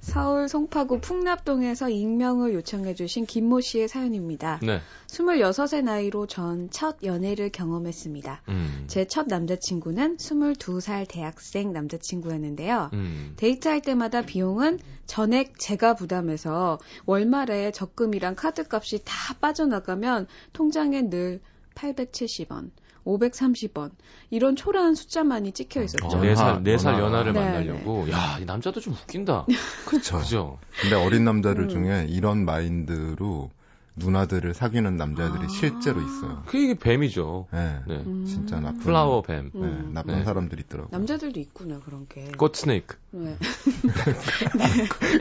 [0.00, 4.58] 서울 송파구 풍납동에서 익명을 요청해주신 김모 씨의 사연입니다.
[4.62, 4.80] 네.
[5.08, 8.42] 26의 나이로 전 첫 연애를 경험했습니다.
[8.48, 8.84] 음.
[8.88, 12.90] 제첫 남자친구는 22살 대학생 남자친구였는데요.
[12.92, 13.34] 음.
[13.36, 21.40] 데이트할 때마다 비용은 전액 제가 부담해서 월말에 적금이랑 카드값이 다 빠져나가면 통장에 늘
[21.74, 22.70] 870원,
[23.08, 23.90] 530원
[24.30, 26.06] 이런 초라한 숫자만이 찍혀 있었죠.
[26.06, 27.06] 어, 네 살, 연하, 네살 연하.
[27.06, 28.10] 연하를 네, 만나려고.
[28.10, 29.46] 야, 이 남자도 좀 웃긴다.
[29.86, 30.18] 그렇죠.
[30.18, 30.58] 그죠?
[30.80, 31.68] 근데 어린 남자들 음.
[31.68, 33.50] 중에 이런 마인드로
[33.98, 35.48] 누나들을 사귀는 남자들이 아.
[35.48, 36.42] 실제로 있어요.
[36.46, 37.48] 그 이게 뱀이죠.
[37.52, 37.80] 네.
[37.86, 37.96] 네.
[38.06, 38.24] 음.
[38.26, 39.50] 진짜 나쁜 플라워 뱀.
[39.52, 39.90] 네, 음.
[39.92, 40.24] 나쁜 네.
[40.24, 40.96] 사람들이 있더라고요.
[40.96, 42.30] 남자들도 있구나 그런 게.
[42.36, 42.96] 꽃 스네이크.
[43.10, 43.36] 네.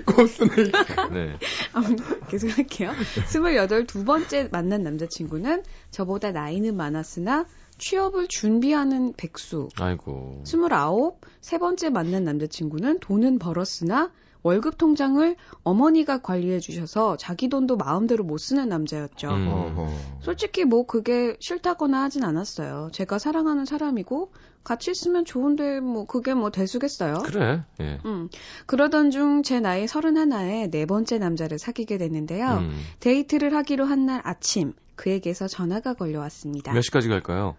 [0.05, 0.71] 코스는
[1.11, 1.37] 네.
[2.29, 2.91] 계속 할게요.
[3.27, 7.45] 28두 번째 만난 남자친구는 저보다 나이는 많았으나
[7.77, 9.69] 취업을 준비하는 백수.
[9.79, 10.41] 아이고.
[10.45, 14.11] 29, 세 번째 만난 남자친구는 돈은 벌었으나
[14.43, 19.29] 월급 통장을 어머니가 관리해 주셔서 자기 돈도 마음대로 못 쓰는 남자였죠.
[19.29, 19.89] 음.
[20.21, 22.89] 솔직히 뭐 그게 싫다거나 하진 않았어요.
[22.93, 24.31] 제가 사랑하는 사람이고
[24.63, 27.15] 같이 있으면 좋은데 뭐 그게 뭐 대수겠어요.
[27.25, 27.63] 그래.
[27.81, 27.99] 예.
[28.05, 28.29] 음.
[28.67, 32.47] 그러던 중 제 나이 31에 네 번째 남자를 사귀게 됐는데요.
[32.59, 32.79] 음.
[33.01, 36.71] 데이트를 하기로 한 날 아침 그에게서 전화가 걸려왔습니다.
[36.73, 37.55] 몇 시까지 갈까요?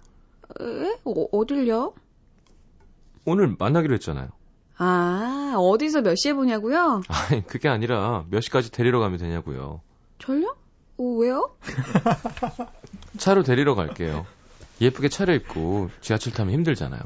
[0.60, 0.98] 에?
[1.04, 1.94] 어, 어딜요?
[3.24, 4.28] 오늘 만나기로 했잖아요.
[4.78, 7.02] 아, 어디서 몇 시에 보냐고요?
[7.08, 9.80] 아니, 그게 아니라 몇 시까지 데리러 가면 되냐고요.
[10.18, 10.56] 절요?
[10.98, 11.50] 어, 왜요?
[13.18, 14.26] 차로 데리러 갈게요.
[14.80, 17.00] 예쁘게 차려입고 지하철 타면 힘들잖아요.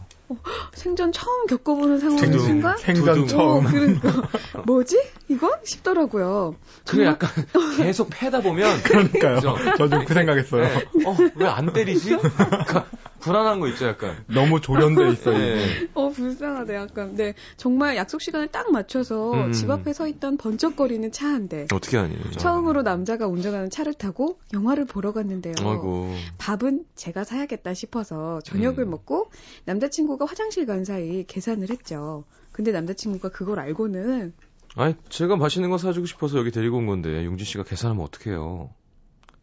[0.75, 2.39] 생전 처음 겪어보는 상황인.
[2.39, 2.77] 순간?
[2.79, 3.27] 생전 두둥.
[3.29, 3.67] 처음.
[3.67, 4.29] 어, 그러니까.
[4.67, 5.01] 뭐지?
[5.29, 5.51] 이거?
[5.65, 6.55] 싶더라고요.
[6.87, 7.31] 그래 약간
[7.77, 9.41] 계속 패다 보면 그러니까요.
[9.79, 10.63] 저도 그 생각했어요.
[10.63, 10.85] 네.
[11.07, 12.17] 어, 왜 안 때리지?
[12.17, 12.87] 그러니까
[13.21, 14.25] 불안한 거 있죠, 약간.
[14.27, 15.39] 너무 조련돼 있어요.
[15.39, 15.89] 네.
[15.95, 17.15] 어, 불쌍하다, 약간.
[17.15, 17.35] 네.
[17.57, 19.53] 정말 약속 시간을 딱 맞춰서 음.
[19.53, 21.67] 집 앞에 서 있던 번쩍거리는 차 한 대.
[21.73, 22.17] 어떻게 하니?
[22.39, 25.55] 처음으로 남자가 운전하는 차를 타고 영화를 보러 갔는데요.
[25.61, 26.13] 아이고.
[26.39, 28.91] 밥은 제가 사야겠다 싶어서 저녁을 음.
[28.91, 29.31] 먹고
[29.67, 32.25] 남자친구가 화장실 간 사이 계산을 했죠.
[32.53, 34.35] 근데 남자친구가 그걸 알고는
[34.75, 38.71] 아니, 제가 맛있는 거 사주고 싶어서 여기 데리고 온 건데, 용진 씨가 계산하면 어떡해요.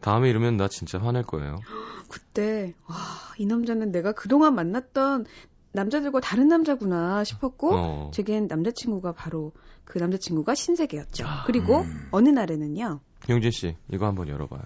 [0.02, 1.60] 다음에 이러면 나 진짜 화낼 거예요.
[2.10, 2.96] 그때 와,
[3.38, 5.26] 이 남자는 내가 그동안 만났던
[5.72, 8.12] 남자들과 다른 남자구나 싶었고 어.
[8.14, 9.52] 제겐 남자친구가 바로
[9.86, 11.28] 그 남자친구가 신세계였죠.
[11.28, 12.08] 아, 그리고 음.
[12.12, 13.02] 어느 날에는요.
[13.30, 14.62] 용진 씨, 이거 한번 열어봐요.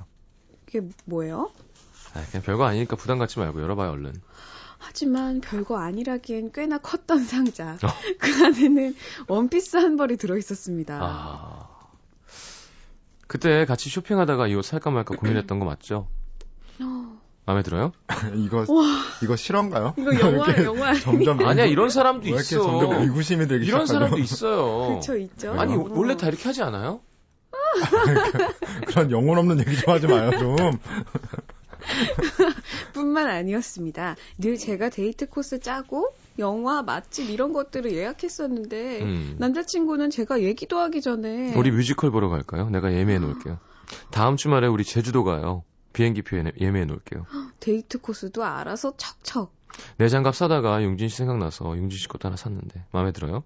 [0.67, 1.51] 이게 뭐예요?
[2.13, 4.13] 아, 그냥 별거 아니니까 부담 갖지 말고 열어봐요, 얼른.
[4.85, 7.77] 하지만 별거 아니라기엔 꽤나 컸던 상자.
[7.81, 7.87] 어.
[8.19, 8.95] 그 안에는
[9.27, 10.99] 원피스 한 벌이 들어있었습니다.
[11.01, 11.69] 아.
[13.27, 16.07] 그때 같이 쇼핑하다가 이 옷 살까 말까 고민했던 거 맞죠?
[16.81, 17.91] 어, 마음에 들어요?
[18.35, 18.83] 이거 와,
[19.23, 19.93] 이거 실화인가요?
[19.97, 20.93] 이거 영화, 영화.
[20.93, 22.61] 점점 아니야, 이런 사람도 왜 이렇게 있어.
[22.63, 23.93] 점점 의구심이 들기 이런 시작하죠?
[24.05, 24.95] 사람도 있어요.
[24.99, 25.53] 그쵸, 있죠.
[25.59, 25.87] 아니, 어.
[25.89, 27.01] 원래 다 이렇게 하지 않아요?
[28.87, 30.55] 그런 영혼 없는 얘기 좀 하지 마요 좀.
[32.93, 34.15] 뿐만 아니었습니다.
[34.37, 39.35] 늘 제가 데이트 코스 짜고 영화, 맛집 이런 것들을 예약했었는데 음.
[39.39, 42.69] 남자친구는 제가 얘기도 하기 전에 우리 뮤지컬 보러 갈까요?
[42.69, 43.59] 내가 예매해 놓을게요.
[44.11, 45.63] 다음 주말에 우리 제주도 가요.
[45.93, 47.25] 비행기표 예매- 예매해 놓을게요.
[47.59, 49.53] 데이트 코스도 알아서 척척.
[49.97, 53.43] 내 장갑 사다가 용진 씨 생각나서 용진 씨 것도 하나 샀는데 마음에 들어요?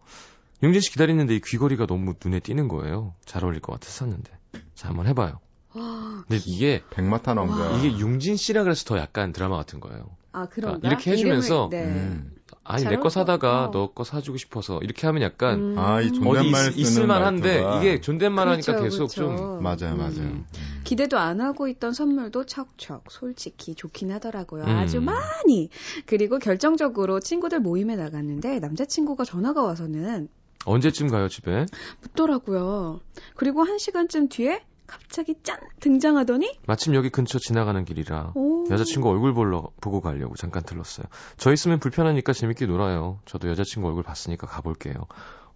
[0.64, 3.14] 용진 씨 기다리는데 이 귀걸이가 너무 눈에 띄는 거예요.
[3.26, 4.32] 잘 어울릴 것 같아서 샀는데.
[4.76, 5.40] 자, 한번 해봐요.
[5.78, 7.78] 와, 근데 이게 백마탄 왕자.
[7.78, 10.06] 이게 용진 씨라 그래서 더 약간 드라마 같은 거예요.
[10.32, 10.88] 아 그런가?
[10.88, 11.84] 이렇게 해주면서 이름을- 네.
[11.86, 12.32] 음.
[12.70, 13.08] 아니 잘내 거.
[13.10, 13.72] 사다가 어.
[13.72, 15.80] 너거 사주고 싶어서 이렇게 하면 약간 음.
[15.80, 17.80] 아, 이 어디 존댓말 있, 쓰는 을만한데 말투가.
[17.80, 19.38] 이게 존댓말 하니까 그렇죠, 계속 그렇죠.
[19.38, 20.18] 좀 맞아요, 맞아요.
[20.18, 20.46] 음.
[20.84, 24.64] 기대도 안 하고 있던 선물도 척척 솔직히 좋긴 하더라고요.
[24.66, 24.70] 음.
[24.70, 25.70] 아주 많이.
[26.06, 30.28] 그리고 결정적으로 친구들 모임에 나갔는데 남자친구가 전화가 와서는
[30.66, 31.66] 언제쯤 가요 집에?
[32.02, 33.00] 묻더라고요.
[33.36, 38.66] 그리고 한 시간쯤 뒤에 갑자기 짠 등장하더니 마침 여기 근처 지나가는 길이라 오.
[38.72, 41.06] 여자친구 얼굴 보러 보고 가려고 잠깐 들렀어요.
[41.38, 43.20] 저 있으면 불편하니까 재밌게 놀아요.
[43.26, 44.94] 저도 여자친구 얼굴 봤으니까 가볼게요.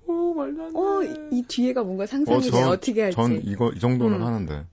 [0.06, 0.80] 오 말도 안 돼.
[0.80, 2.50] 어, 이, 이 뒤에가 뭔가 상상이 어, 돼.
[2.52, 3.16] 전- 어떻게 할지.
[3.16, 4.26] 전 이거 이 정도는 음.
[4.28, 4.66] 하는데.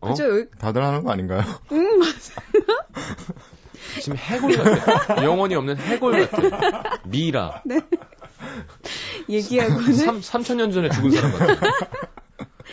[0.00, 0.08] 어?
[0.08, 0.24] 그죠?
[0.40, 1.42] 여기- 다들 하는 거 아닌가요?
[1.72, 2.42] 응, 맞아.
[4.02, 5.24] 지금 해골 같아.
[5.24, 6.98] 영혼이 없는 해골 같아.
[7.04, 7.62] 미라.
[9.28, 11.66] 얘기하고는 3, 3천 년 전에 죽은 사람 같아.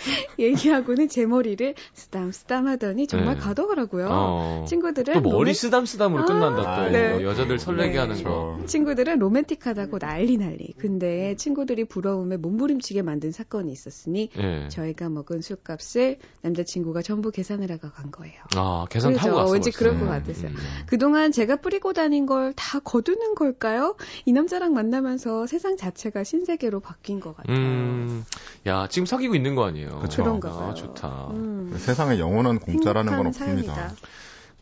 [0.39, 3.41] 얘기하고는 제 머리를 쓰담쓰담 하더니 정말 네.
[3.41, 4.07] 가더라고요.
[4.09, 4.65] 어.
[4.67, 6.89] 친구들은 또 머리 로맨- 쓰담쓰담으로 아, 끝난다 또.
[6.91, 7.13] 네.
[7.13, 7.97] 어, 여자들 설레게 네.
[7.99, 8.57] 하는 거.
[8.61, 10.73] 저 친구들은 로맨틱하다고 난리 난리.
[10.77, 14.67] 근데 친구들이 부러움에 몸부림치게 만든 사건이 있었으니 예.
[14.69, 18.35] 저희가 먹은 술값을 남자친구가 전부 계산을 하고 간 거예요.
[18.55, 19.27] 아 계산 그렇죠.
[19.29, 19.53] 하고 왔어.
[19.53, 19.71] 왠지.
[19.71, 20.49] 그럴 것 음, 같았어요.
[20.51, 20.55] 음.
[20.87, 23.95] 그동안 제가 뿌리고 다닌 걸 다 거두는 걸까요?
[24.25, 27.55] 이 남자랑 만나면서 세상 자체가 신세계로 바뀐 것 같아요.
[27.55, 28.23] 음,
[28.67, 29.89] 야 지금 사귀고 있는 거 아니에요?
[29.99, 30.23] 그쵸.
[30.23, 30.73] 그런가 아, 봐요.
[30.73, 31.27] 좋다.
[31.31, 33.73] 음, 세상에 영원한 공짜라는 건 없습니다.
[33.73, 33.95] 사연이다.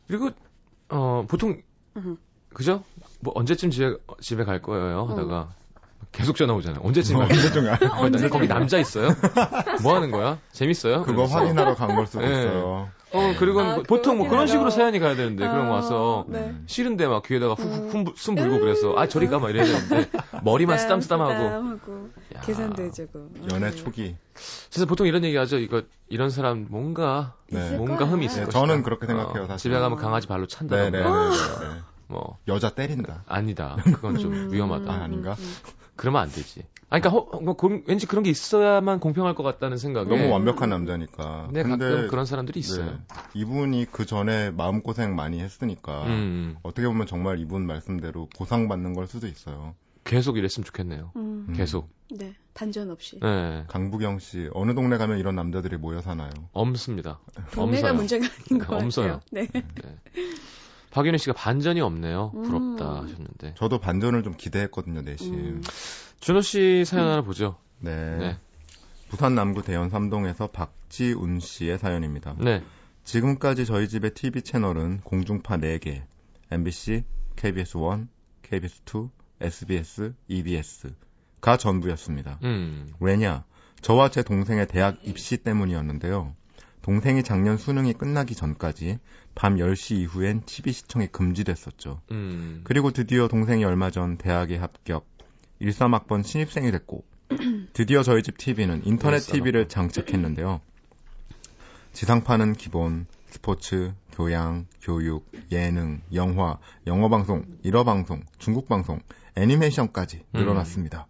[0.08, 0.30] 그리고
[0.90, 1.62] 어 보통
[1.98, 2.18] 음.
[2.54, 2.84] 그죠?
[3.20, 5.06] 뭐 언제쯤 집에 집에 갈 거예요?
[5.10, 5.50] 하다가
[6.12, 6.82] 계속 전화 오잖아요.
[6.84, 8.30] 언제쯤 갈 언제 좀 거예요?
[8.30, 9.10] 거기 남자 있어요?
[9.84, 10.40] 뭐 하는 거야?
[10.52, 11.02] 재밌어요?
[11.02, 11.38] 그거 그러면서.
[11.38, 12.32] 확인하러 간 걸 수도 네.
[12.32, 12.90] 있어요.
[13.12, 14.70] 어 그리고 아, 보통 뭐 그런 식으로.
[14.70, 16.54] 사연이 가야 되는데 그런 거 아, 와서 네.
[16.68, 18.06] 싫은데 막 귀에다가 훅훅 음.
[18.16, 20.10] 숨 불고 그래서 아 저리 가 막 이래야 되는데
[20.44, 21.34] 머리만 쓰담쓰담하고.
[21.34, 22.10] 쓰담쓰담하고.
[22.44, 23.30] 계산도 해주고.
[23.52, 24.16] 연애 어, 초기.
[24.70, 25.58] 그래서 보통 이런 얘기 하죠.
[25.58, 27.76] 이거, 이런 사람 뭔가, 네.
[27.78, 28.06] 뭔가.
[28.06, 28.50] 흠이 있을 네.
[28.52, 29.72] 저는 그렇게 생각해요, 어, 사실.
[29.72, 30.76] 집에 가면 강아지 발로 찬다.
[30.76, 31.04] 네네네.
[31.04, 31.30] 던가
[31.62, 31.82] 네.
[32.08, 33.24] 뭐, 여자 때린다.
[33.28, 33.76] 아니다.
[33.84, 34.92] 그건 좀 음, 위험하다.
[34.92, 35.36] 아, 아닌가?
[36.00, 36.64] 음, 그러면 안 되지.
[36.92, 40.08] 아니, 그러니까 허- 뭐 그- 왠지 그런 게 있어야만 공평할 것 같다는 생각에.
[40.10, 41.46] 너무 완벽한 남자니까.
[41.48, 42.86] 근데 가끔 그런 사람들이 있어요.
[42.86, 42.98] 네,
[43.36, 49.08] 이분이 그 전에 마음 고생 많이 했으니까 음, 어떻게 보면 정말 이분 말씀대로 보상받는 걸
[49.08, 49.76] 수도 있어요.
[50.04, 51.12] 계속 이랬으면 좋겠네요.
[51.18, 51.54] 음, 음.
[51.56, 51.90] 계속.
[52.10, 53.20] 네, 단전 없이.
[53.22, 53.66] 네.
[53.68, 56.32] 강부경 씨 어느 동네 가면 이런 남자들이 모여 사나요?
[56.54, 57.20] 엄습니다.
[57.52, 57.94] 동네가 엄서요.
[57.94, 59.20] 문제가 아닌 것 엄서요.
[59.20, 59.22] 같아요.
[59.32, 59.48] 네.
[60.92, 62.32] 박윤희 씨가 반전이 없네요.
[62.32, 63.04] 부럽다 음.
[63.04, 63.54] 하셨는데.
[63.56, 65.34] 저도 반전을 좀 기대했거든요, 내심.
[65.34, 65.64] 음.
[66.20, 67.58] 준호 씨 사연 하나 보죠.
[67.80, 68.18] 네.
[68.18, 68.38] 네.
[69.10, 72.36] 부산 남구 대연 삼동에서 박지운 씨의 사연입니다.
[72.40, 72.64] 네.
[73.04, 76.04] 지금까지 저희 집의 TV 채널은 공중파 4개,
[76.52, 77.04] MBC,
[77.36, 78.08] KBS1,
[78.44, 79.10] KBS2,
[79.42, 82.40] SBS, EBS가 전부였습니다.
[82.44, 82.88] 음.
[83.00, 83.46] 왜냐?
[83.82, 86.36] 저와 제 동생의 대학 입시 때문이었는데요.
[86.90, 88.98] 동생이 작년 수능이 끝나기 전까지
[89.36, 92.02] 밤 10시 이후엔 TV 시청이 금지됐었죠.
[92.10, 92.62] 음.
[92.64, 95.06] 그리고 드디어 동생이 얼마 전 대학에 합격,
[95.62, 97.04] 13학번 신입생이 됐고,
[97.74, 99.34] 드디어 저희 집 TV는 인터넷 13학번.
[99.34, 100.62] TV를 장착했는데요.
[101.94, 109.00] 지상파는 기본, 스포츠, 교양, 교육, 예능, 영화, 영어 방송, 일어 방송, 중국 방송,
[109.36, 110.40] 애니메이션까지 음.
[110.40, 111.06] 늘어났습니다.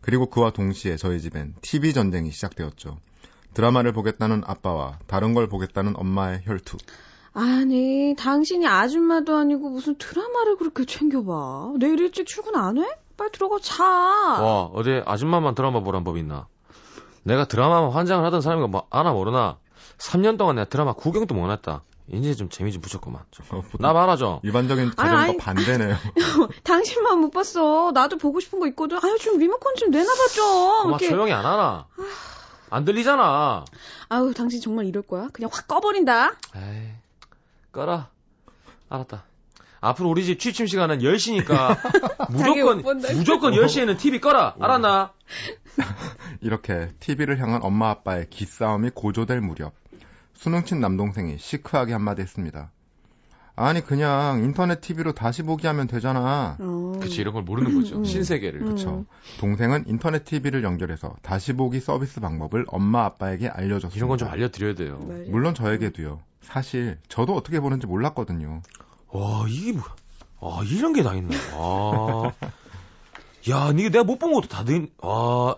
[0.00, 3.00] 그리고 그와 동시에 저희 집엔 TV 전쟁이 시작되었죠.
[3.54, 6.76] 드라마를 보겠다는 아빠와 다른 걸 보겠다는 엄마의 혈투.
[7.34, 11.74] 아니, 당신이 아줌마도 아니고 무슨 드라마를 그렇게 챙겨봐.
[11.78, 12.84] 내일 일찍 출근 안 해?
[13.16, 13.84] 빨리 들어가 자.
[13.84, 16.46] 와, 어제 아줌마만 드라마 보란 법 있나?
[17.24, 19.58] 내가 드라마만 환장을 하던 사람이가 뭐 아나 모르나?
[19.98, 21.82] 3년 동안 내가 드라마 구경도 못 했다.
[22.10, 23.22] 이제 좀 재미 좀 붙였구만.
[23.30, 23.44] 좀.
[23.50, 24.40] 어, 나 말아줘.
[24.42, 25.36] 일반적인 가정과 아니.
[25.36, 25.94] 반대네요.
[26.64, 27.90] 당신만 못 봤어.
[27.92, 28.98] 나도 보고 싶은 거 있거든.
[29.02, 30.82] 아유, 좀 리모컨 좀 내놔봐 좀.
[30.84, 31.86] 그만 조용히 안 하나?
[32.70, 33.64] 안 들리잖아.
[34.08, 35.28] 아유, 당신 정말 이럴 거야?
[35.32, 36.32] 그냥 확 꺼버린다.
[36.56, 36.90] 에이,
[37.72, 38.10] 꺼라.
[38.88, 39.24] 알았다.
[39.80, 41.78] 앞으로 우리 집 취침 시간은 10시니까
[42.30, 42.82] 무조건.
[43.14, 44.56] 무조건 10시에는 TV 꺼라.
[44.58, 45.12] 알았나?
[46.40, 49.72] 이렇게 TV를 향한 엄마 아빠의 기싸움이 고조될 무렵
[50.34, 52.70] 수능친 남동생이 시크하게 한마디 했습니다.
[53.58, 56.56] 아니 그냥 인터넷 TV로 다시 보기 하면 되잖아.
[56.60, 56.92] 어.
[57.00, 57.96] 그치 이런 걸 모르는 거죠.
[57.98, 58.04] 음.
[58.04, 58.62] 신세계를.
[58.62, 58.68] 음.
[58.74, 59.04] 그쵸.
[59.40, 63.96] 동생은 인터넷 TV를 연결해서 다시 보기 서비스 방법을 엄마 아빠에게 알려줬습니다.
[63.96, 64.98] 이런 건 좀 알려드려야 돼요.
[65.06, 65.24] 맞아요.
[65.28, 66.20] 물론 저에게도요.
[66.40, 68.62] 사실 저도 어떻게 보는지 몰랐거든요.
[69.12, 69.94] 와 이게 뭐야?
[70.40, 71.36] 아 이런 게 다 있네.
[71.54, 72.32] 아.
[73.50, 74.86] 야, 이게 내가 못 본 것도 다 돼.
[75.02, 75.54] 아,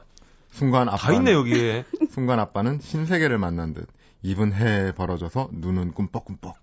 [0.53, 1.85] 순간 다 아빠는 있네 여기에.
[2.11, 3.87] 순간 아빠는 신세계를 만난 듯
[4.23, 6.55] 입은 해에 벌어져서 눈은 꿈뻑꿈뻑.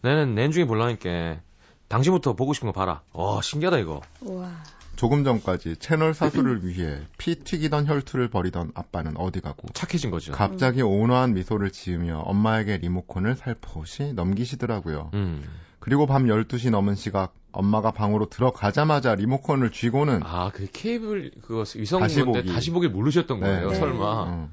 [0.00, 1.40] 나는 낸중에 볼라니까
[1.88, 3.02] 당신부터 보고 싶은 거 봐라.
[3.12, 4.02] 와 신기하다 이거.
[4.20, 4.50] 와.
[4.96, 10.32] 조금 전까지 채널 사수를 위해 피 튀기던 혈투를 벌이던 아빠는 어디 가고 착해진 거죠.
[10.32, 15.10] 갑자기 온화한 미소를 지으며 엄마에게 리모컨을 살포시 넘기시더라고요.
[15.14, 15.44] 음.
[15.78, 22.00] 그리고 밤 12시 넘은 시각 엄마가 방으로 들어가자마자 리모컨을 쥐고는 아, 그 케이블 그거 위성
[22.00, 22.46] 다시 보기.
[22.46, 23.70] 다시 보기를 모르셨던 거예요.
[23.70, 23.74] 네.
[23.78, 24.04] 설마.
[24.04, 24.48] 어,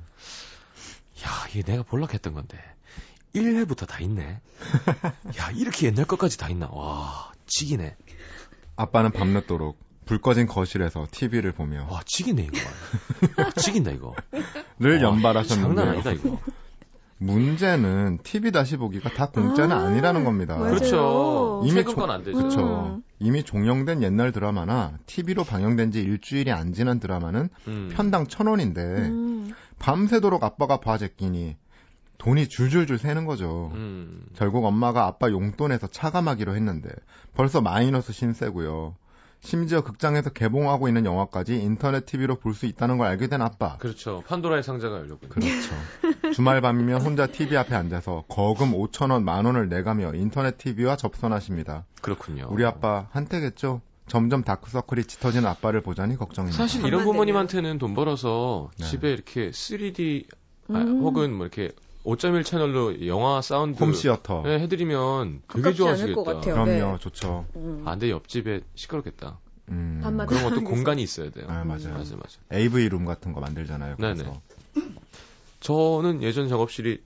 [1.24, 2.58] 야, 이게 내가 볼락했던 건데.
[3.36, 4.42] 1회부터 다 있네.
[5.40, 6.68] 야, 이렇게 옛날 것까지 다 있나.
[6.72, 7.96] 와, 지기네.
[8.78, 13.50] 아빠는 밤늦도록 불 꺼진 거실에서 TV를 보며 와, 지기네 이거.
[13.62, 14.14] 지긴다 이거.
[14.80, 16.40] 늘 와, 연발하셨는데 장난 아니다 이거.
[17.18, 20.58] 문제는 TV 다시 보기가 다 공짜는 아, 아, 니라는 겁니다.
[20.58, 20.76] 맞아요.
[20.76, 21.62] 그렇죠.
[21.66, 22.38] 이미 조- 건안 되죠.
[22.38, 22.96] 그렇죠.
[22.98, 23.04] 음.
[23.20, 27.90] 이미 종영된 옛날 드라마나 TV로 방영된 지 일주일이 안 지난 드라마는 음.
[27.94, 29.54] 편당 천 원인데 음.
[29.80, 31.56] 밤새도록 아빠가 봐 제끼니
[32.18, 33.72] 돈이 줄줄줄 새는 거죠.
[33.76, 34.26] 음.
[34.36, 36.90] 결국 엄마가 아빠 용돈에서 차감하기로 했는데
[37.36, 38.96] 벌써 마이너스 신세고요.
[39.42, 43.78] 심지어 극장에서 개봉하고 있는 영화까지 인터넷 TV로 볼 수 있다는 걸 알게 된 아빠.
[43.78, 44.24] 그렇죠.
[44.28, 45.30] 판도라의 상자가 열렸군요.
[45.30, 46.32] 그렇죠.
[46.34, 51.86] 주말 밤이면 혼자 TV 앞에 앉아서 거금 5천 원, 만 원을 내가며 인터넷 TV와 접선하십니다.
[52.02, 52.48] 그렇군요.
[52.50, 53.82] 우리 아빠 한때겠죠?
[54.08, 56.58] 점점 다크서클이 짙어지는 아빠를 보자니 걱정입니다.
[56.58, 58.86] 사실 이런 부모님한테는 돈 벌어서 네.
[58.86, 60.26] 집에 이렇게 3D
[60.70, 61.02] 아, 음.
[61.02, 61.72] 혹은 뭐 이렇게
[62.06, 64.44] 5.1 채널로 영화 사운드 홈시어터.
[64.44, 66.16] 네, 해드리면 되게 좋아하시겠다.
[66.16, 66.54] 것 같아요.
[66.54, 66.98] 그럼요, 네.
[67.00, 67.46] 좋죠.
[67.56, 67.82] 음.
[67.86, 69.40] 아, 근데 옆집에 시끄럽겠다.
[69.70, 71.46] 음, 그런 것도 공간이 있어야 돼요.
[71.50, 71.94] 아, 맞아요.
[71.96, 72.38] 맞아, 맞아.
[72.54, 73.96] AV 룸 같은 거 만들잖아요.
[73.98, 74.24] 그래서.
[74.24, 74.42] 네네.
[75.60, 77.02] 저는 예전 작업실이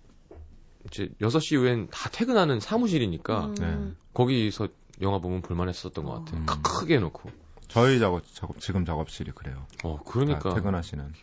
[0.87, 3.55] 이제 6시 이후엔 다 퇴근하는 사무실이니까 음.
[3.55, 3.93] 네.
[4.13, 4.67] 거기서
[5.01, 6.41] 영화 보면 볼만했었던 것 같아요.
[6.41, 6.45] 음.
[6.45, 7.29] 크- 크게 해놓고.
[7.69, 9.65] 저희 작업, 작업 지금 작업실이 그래요.
[9.83, 11.13] 어, 다 그러니까 퇴근하시는.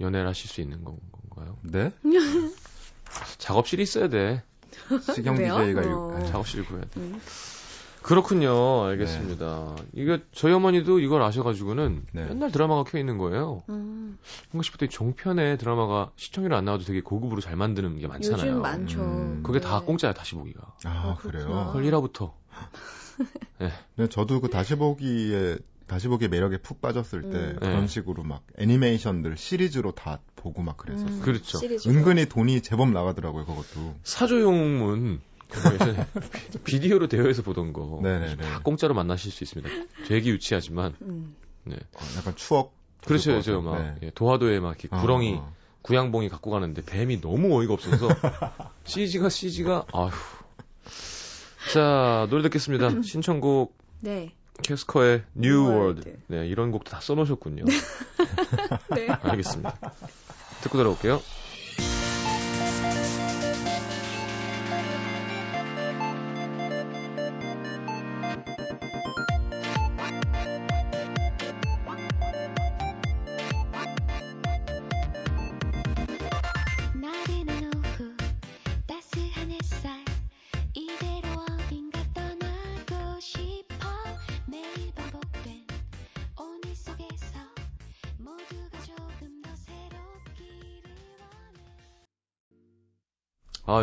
[0.00, 0.98] 연애를 하실 수 있는 건-
[1.30, 1.56] 건가요?
[1.62, 1.90] 네?
[3.38, 4.42] 작업실이 있어야 돼.
[5.14, 5.36] 시경?
[5.36, 5.84] DJ가 어.
[5.84, 7.00] 요 작업실 구해야 돼.
[7.00, 7.20] 음.
[8.04, 8.84] 그렇군요.
[8.84, 9.76] 알겠습니다.
[9.94, 12.26] 이거 저희 어머니도 이걸 아셔가지고는 네.
[12.26, 13.62] 맨날 드라마가 켜 있는 거예요.
[13.70, 14.18] 음,
[14.50, 18.46] 뭔가 싶었더니 종편에 드라마가 시청률 안 나와도 되게 고급으로 잘 만드는 게 많잖아요.
[18.46, 19.00] 요즘 많죠.
[19.00, 19.42] 음.
[19.42, 19.86] 그게 다 네.
[19.86, 20.74] 공짜야 다시 보기가.
[20.84, 21.70] 아, 어, 그래요?
[21.72, 22.32] 그걸 1화부터.
[23.96, 27.56] 네, 저도 그 다시 보기에 다시 보기 매력에 푹 빠졌을 때 음.
[27.60, 27.86] 그런 네.
[27.86, 31.08] 식으로 막 애니메이션들 시리즈로 다 보고 막 그랬었어요.
[31.10, 31.58] 음, 그렇죠.
[31.58, 31.88] 시리즈.
[31.88, 33.94] 은근히 돈이 제법 나가더라고요, 그것도.
[34.02, 35.20] 사조용문
[35.74, 36.06] 예전에
[36.64, 38.00] 비디오로 대여해서 보던 거.
[38.02, 38.36] 네네네.
[38.36, 39.70] 다 공짜로 만나실 수 있습니다.
[40.06, 40.94] 되게 유치하지만.
[41.02, 41.36] 음.
[41.64, 41.76] 네.
[41.76, 42.74] 어, 약간 추억.
[43.04, 43.82] 그렇죠, 것 막.
[43.82, 43.94] 네.
[44.04, 48.08] 예, 도화도에 막 이렇게 구렁이 어, 구양봉이 갖고 가는데 뱀이 너무 어이가 없어서
[48.84, 50.10] CG가 CG가 아휴.
[51.74, 53.02] 자 노래 듣겠습니다.
[53.02, 54.34] 신청곡 네.
[54.62, 56.08] 캐스커의 New World.
[56.08, 56.22] World.
[56.28, 57.64] 네 이런 곡도 다 써놓으셨군요.
[58.94, 59.08] 네.
[59.08, 59.76] 알겠습니다.
[60.62, 61.20] 듣고 돌아올게요.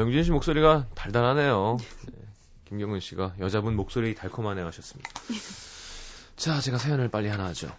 [0.02, 1.78] 용진 씨 목소리가 달달하네요.
[1.80, 2.14] 네,
[2.66, 5.10] 김경은 씨가 여자분 목소리 달콤하네 하셨습니다.
[6.36, 7.70] 자 제가 사연을 빨리 하나 하죠.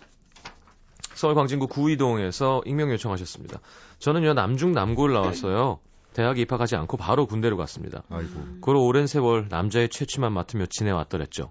[1.14, 3.58] 서울 광진구 구이동에서 익명 요청하셨습니다.
[3.98, 5.80] 저는요 남중 남고를 나왔어요.
[6.12, 8.04] 대학에 입학하지 않고 바로 군대로 갔습니다.
[8.08, 8.60] 아이고.
[8.60, 11.50] 고로 오랜 세월 남자의 채취만 맡으며 지내왔더랬죠.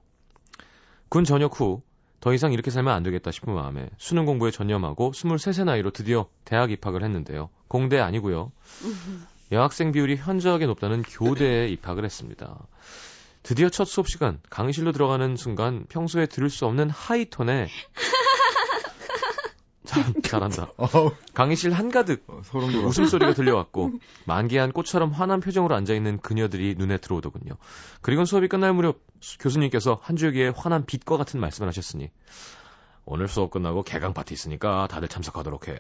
[1.10, 1.82] 군 전역 후
[2.22, 6.72] 더 이상 이렇게 살면 안 되겠다 싶은 마음에 수능 공부에 전념하고 23세 나이로 드디어 대학
[6.72, 7.50] 입학을 했는데요.
[7.68, 8.52] 공대 아니고요.
[9.52, 12.58] 여학생 비율이 현저하게 높다는 교대에 입학을 했습니다.
[13.44, 17.68] 드디어 첫 수업 시간 강의실로 들어가는 순간 평소에 들을 수 없는 하이톤에
[19.84, 20.72] 잘, 잘한다.
[21.34, 22.42] 강의실 한가득 어.
[22.86, 23.92] 웃음소리가 들려왔고
[24.26, 27.54] 만개한 꽃처럼 환한 표정으로 앉아있는 그녀들이 눈에 들어오더군요.
[28.02, 32.10] 그리고 수업이 끝날 무렵 수- 교수님께서 한 줄기에 환한 빛과 같은 말씀을 하셨으니
[33.14, 35.76] 오늘 수업 끝나고 개강 파티 있으니까 다들 참석하도록 해요.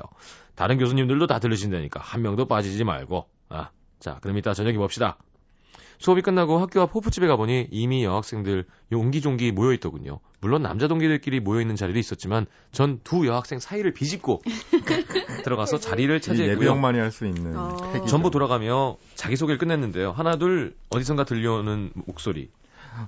[0.55, 3.69] 다른 교수님들도 다 들으신다니까 한 명도 빠지지 말고 아,
[3.99, 5.17] 자 그럼 이따 저녁에 봅시다.
[5.97, 10.19] 수업이 끝나고 학교 앞 호프집에 가보니 이미 여학생들 용기종기 모여있더군요.
[10.41, 14.41] 물론 남자 동기들끼리 모여있는 자리도 있었지만 전 두 여학생 사이를 비집고
[15.45, 16.55] 들어가서 자리를 이 차지했고요.
[16.55, 18.05] 예비역만이 할 수 있는 어.
[18.07, 20.11] 전부 돌아가며 자기소개를 끝냈는데요.
[20.11, 22.49] 하나 둘 어디선가 들려오는 목소리.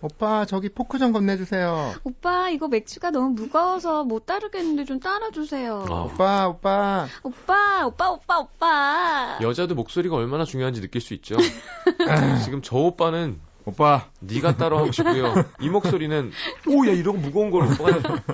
[0.02, 1.96] 오빠 저기 포크 좀 건네주세요.
[2.04, 5.86] 오빠 이거 맥주가 너무 무거워서 못 따르겠는데 좀 따라주세요.
[5.90, 9.38] 아, 오빠 오빠 오빠 오빠 오빠 오빠.
[9.42, 11.36] 여자도 목소리가 얼마나 중요한지 느낄 수 있죠.
[12.44, 15.34] 지금 저 오빠는 오빠 네가 따로 하고 싶고요.
[15.62, 16.32] 이 목소리는
[16.68, 18.24] 오야 이런 무거운 걸 오빠가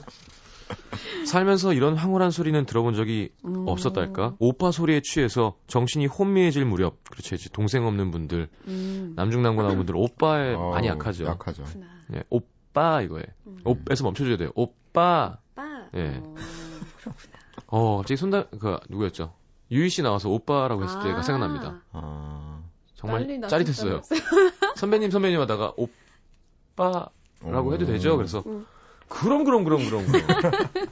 [1.26, 3.66] 살면서 이런 황홀한 소리는 들어본 적이 음.
[3.68, 4.36] 없었달까?
[4.40, 7.36] 오빠 소리에 취해서 정신이 혼미해질 무렵, 그렇죠.
[7.36, 9.14] 이제 동생 없는 분들, 음.
[9.16, 11.26] 남중남고 나온 분들 오빠에 어, 많이 약하죠.
[11.26, 11.64] 약하죠.
[12.16, 13.60] 예, 오빠 이거에 음.
[13.64, 14.52] 오에서 멈춰줘야 돼요.
[14.56, 14.80] 오빠.
[14.90, 15.40] 오빠.
[15.96, 16.22] 예.
[16.24, 16.36] 어,
[16.98, 17.38] 그렇구나.
[17.68, 19.34] 어, 갑자기 손담 그 누구였죠?
[19.72, 21.22] 유희 씨 나와서 오빠라고 했을 때가 아.
[21.22, 21.82] 생각납니다.
[21.92, 22.64] 아,
[22.96, 24.02] 정말 짜릿했어요.
[24.76, 27.12] 선배님 선배님 하다가 오빠라고
[27.42, 27.72] 어.
[27.72, 28.18] 해도 되죠?
[28.18, 28.66] 그래서 음.
[29.10, 30.52] 그럼 그럼 그럼 그럼 그럼.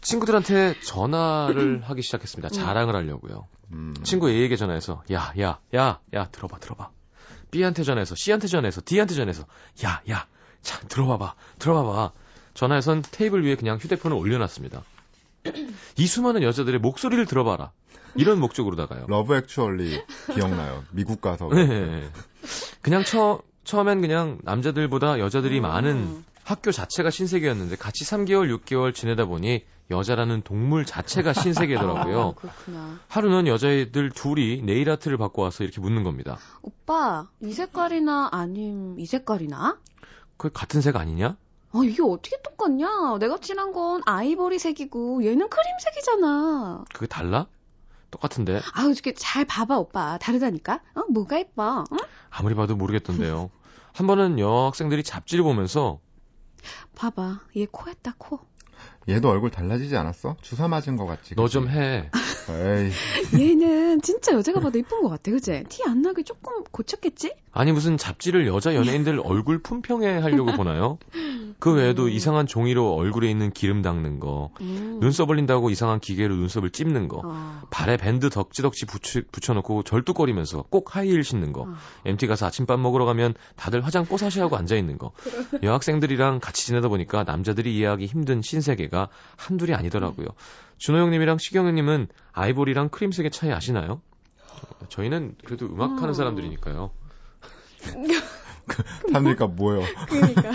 [0.00, 2.48] 친구들한테 전화를 하기 시작했습니다.
[2.50, 3.48] 자랑을 하려고요.
[3.72, 3.94] 음.
[4.04, 6.90] 친구 A에게 전화해서 야, 야, 야, 야, 들어봐, 들어봐.
[7.50, 9.46] B한테 전화해서 C한테 전화해서 D한테 전화해서
[9.84, 10.26] 야, 야,
[10.62, 12.12] 자, 들어봐봐, 들어봐봐.
[12.54, 14.82] 전화해선 테이블 위에 그냥 휴대폰을 올려놨습니다.
[15.98, 17.72] 이 수많은 여자들의 목소리를 들어봐라.
[18.14, 19.06] 이런 목적으로다가요.
[19.08, 20.02] Love Actually
[20.34, 20.84] 기억나요.
[20.90, 22.08] 미국 가서 네.
[22.80, 25.62] 그냥 처, 처음엔 그냥 남자들보다 여자들이 음.
[25.62, 32.34] 많은 학교 자체가 신세계였는데 같이 3개월, 6개월 지내다 보니 여자라는 동물 자체가 아, 신세계더라고요.
[32.36, 33.00] 그렇구나.
[33.08, 36.38] 하루는 여자애들 둘이 네일 아트를 받고 와서 이렇게 묻는 겁니다.
[36.62, 39.78] 오빠 이 색깔이나 아님 이 색깔이나?
[40.36, 41.36] 그 같은 색 아니냐?
[41.72, 43.18] 아 이게 어떻게 똑같냐?
[43.18, 46.84] 내가 칠한 건 아이보리색이고 얘는 크림색이잖아.
[46.94, 47.46] 그게 달라?
[48.20, 50.80] 똑같은데 아우 이렇게 잘 봐봐 오빠 다르다니까?
[50.94, 51.84] 어 뭐가 예뻐?
[51.92, 51.98] 응?
[52.30, 53.50] 아무리 봐도 모르겠던데요.
[53.92, 56.00] 한 번은 여학생들이 잡지를 보면서
[56.96, 58.40] 봐봐 얘 코였다 코.
[59.08, 60.36] 얘도 얼굴 달라지지 않았어?
[60.42, 61.34] 주사 맞은 것 같지.
[61.36, 62.10] 너 좀 해.
[62.48, 62.92] 에이,
[63.40, 65.64] 얘는 진짜 여자가 봐도 예쁜 것 같아 그제?
[65.68, 67.34] 티안 나게 조금 고쳤겠지?
[67.52, 70.98] 아니 무슨 잡지를 여자 연예인들 얼굴 품평회 하려고 보나요?
[71.58, 74.98] 그 외에도 이상한 종이로 얼굴에 있는 기름 닦는 거, 음.
[75.00, 77.62] 눈썹 올린다고 이상한 기계로 눈썹을 찝는 거, 어.
[77.70, 81.74] 발에 밴드 덕지덕지 붙여, 붙여놓고 절뚝거리면서 꼭 하이힐 신는 거, 어.
[82.04, 85.12] MT 가서 아침밥 먹으러 가면 다들 화장 뽀사시 하고 앉아있는 거,
[85.62, 90.26] 여학생들이랑 같이 지내다 보니까 남자들이 이해하기 힘든 신세계가 한둘이 아니더라고요.
[90.78, 94.02] 준호 형님이랑 시경 형님은 아이보리랑 크림색의 차이 아시나요?
[94.52, 96.12] 어, 저희는 그래도 음악하는 음.
[96.12, 96.90] 사람들이니까요.
[99.08, 99.84] 사람들니까 뭐예요?
[100.08, 100.50] 그러니까.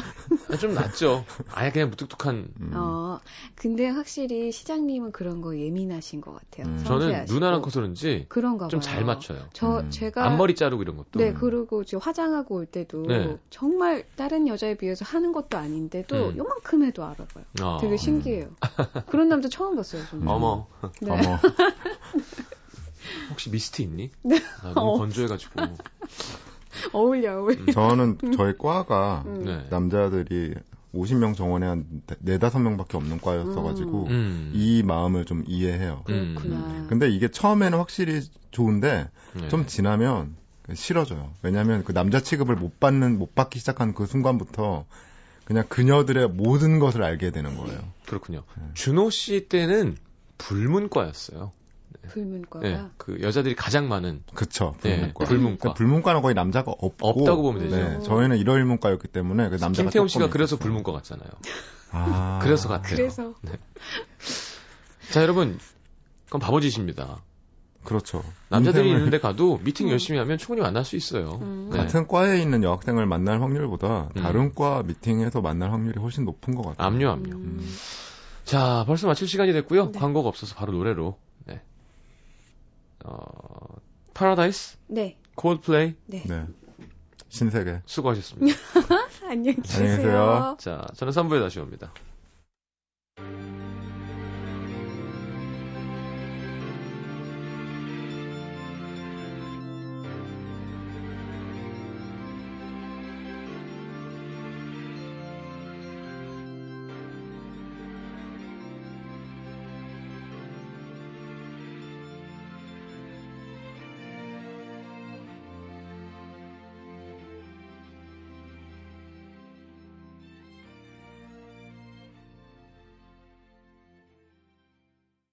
[0.49, 1.26] 아, 좀 낫죠.
[1.51, 2.47] 아예 그냥 무뚝뚝한.
[2.59, 2.72] 음.
[2.74, 3.20] 어,
[3.55, 6.68] 근데 확실히 시장님은 그런 거 예민하신 것 같아요.
[6.68, 6.84] 음.
[6.86, 7.26] 저는.
[7.26, 8.89] 누나랑 커서 그런지 그런가 좀 봐요.
[8.89, 9.39] 잘 맞춰요.
[9.53, 9.89] 저 음.
[9.89, 11.20] 제가 앞머리 자르고 이런 것도.
[11.20, 13.38] 네, 그리고 저 화장하고 올 때도 네.
[13.49, 16.38] 정말 다른 여자에 비해서 하는 것도 아닌데도 음.
[16.38, 17.45] 요만큼 해도 알아봐요.
[17.62, 17.78] 어.
[17.80, 18.49] 되게 신기해요.
[19.07, 20.28] 그런 남자 처음 봤어요, 저는.
[20.28, 20.68] 어머,
[21.01, 21.12] 네.
[21.12, 21.39] 어머.
[23.32, 24.12] 혹시 미스트 있니?
[24.22, 24.39] 네.
[24.64, 24.97] 나 너무 어.
[24.97, 25.62] 건조해가지고.
[26.93, 27.59] 어울려, 어울려.
[27.59, 27.65] 음.
[27.72, 29.45] 저는 저희 과가 음.
[29.45, 29.67] 네.
[29.69, 30.55] 남자들이
[30.93, 34.51] 50명 정원에 한 4, 5명밖에 없는 과였어가지고 음.
[34.53, 36.03] 이 마음을 좀 이해해요.
[36.09, 36.36] 음.
[36.38, 36.88] 그렇구나.
[36.88, 39.47] 근데 이게 처음에는 확실히 좋은데 네.
[39.49, 40.36] 좀 지나면
[40.74, 41.32] 싫어져요.
[41.41, 44.86] 왜냐하면 그 남자 취급을 못 받는 못 받기 시작한 그 순간부터
[45.45, 47.80] 그냥 그녀들의 모든 것을 알게 되는 거예요.
[48.05, 48.43] 그렇군요.
[48.57, 48.63] 네.
[48.74, 49.97] 준호 씨 때는
[50.38, 51.51] 불문과였어요.
[52.10, 52.68] 불문과가.
[52.68, 54.76] 네, 그 여자들이 가장 많은 그쵸.
[54.82, 55.26] 네, 불문과.
[55.26, 55.58] 불문과.
[55.58, 57.76] 그러니까 불문과는 거의 남자가 없고 없다고 보면 되죠.
[57.76, 60.58] 네, 저희는 일요일문과였기 때문에 그 남자가 김태훈 씨가 그래서.
[60.58, 61.30] 불문과 같잖아요.
[61.92, 62.39] 아.
[62.42, 62.96] 그래서 같아요.
[62.96, 63.34] 그래서
[65.12, 65.60] 자, 여러분.
[66.26, 67.22] 그건 바보짓입니다.
[67.84, 68.24] 그렇죠.
[68.50, 69.92] 남자들이 인생을 있는데 가도 미팅 음.
[69.92, 71.39] 열심히 하면 충분히 만날 수 있어요.
[71.42, 71.70] 음.
[71.72, 71.78] 네.
[71.78, 74.22] 같은 과에 있는 여학생을 만날 확률보다 음.
[74.22, 76.88] 다른 과 미팅에서 만날 확률이 훨씬 높은 것 같아요.
[76.88, 77.34] 압류, 압류.
[77.34, 77.76] 음.
[78.46, 79.92] 자, 벌써 마칠 시간이 됐고요.
[79.92, 80.00] 네.
[80.00, 81.18] 광고가 없어서 바로 노래로.
[83.04, 83.10] 네.
[83.10, 83.78] 어,
[84.14, 85.18] 파라다이스, 네.
[85.36, 86.24] 콜드플레이 네.
[86.26, 86.45] 네.
[87.30, 87.82] 신세계.
[87.86, 88.58] 수고하셨습니다.
[89.24, 89.95] 안녕히 안녕히 계세요.
[89.97, 90.58] 계세요.
[90.60, 91.93] 자, 저는 3부에 다시 옵니다.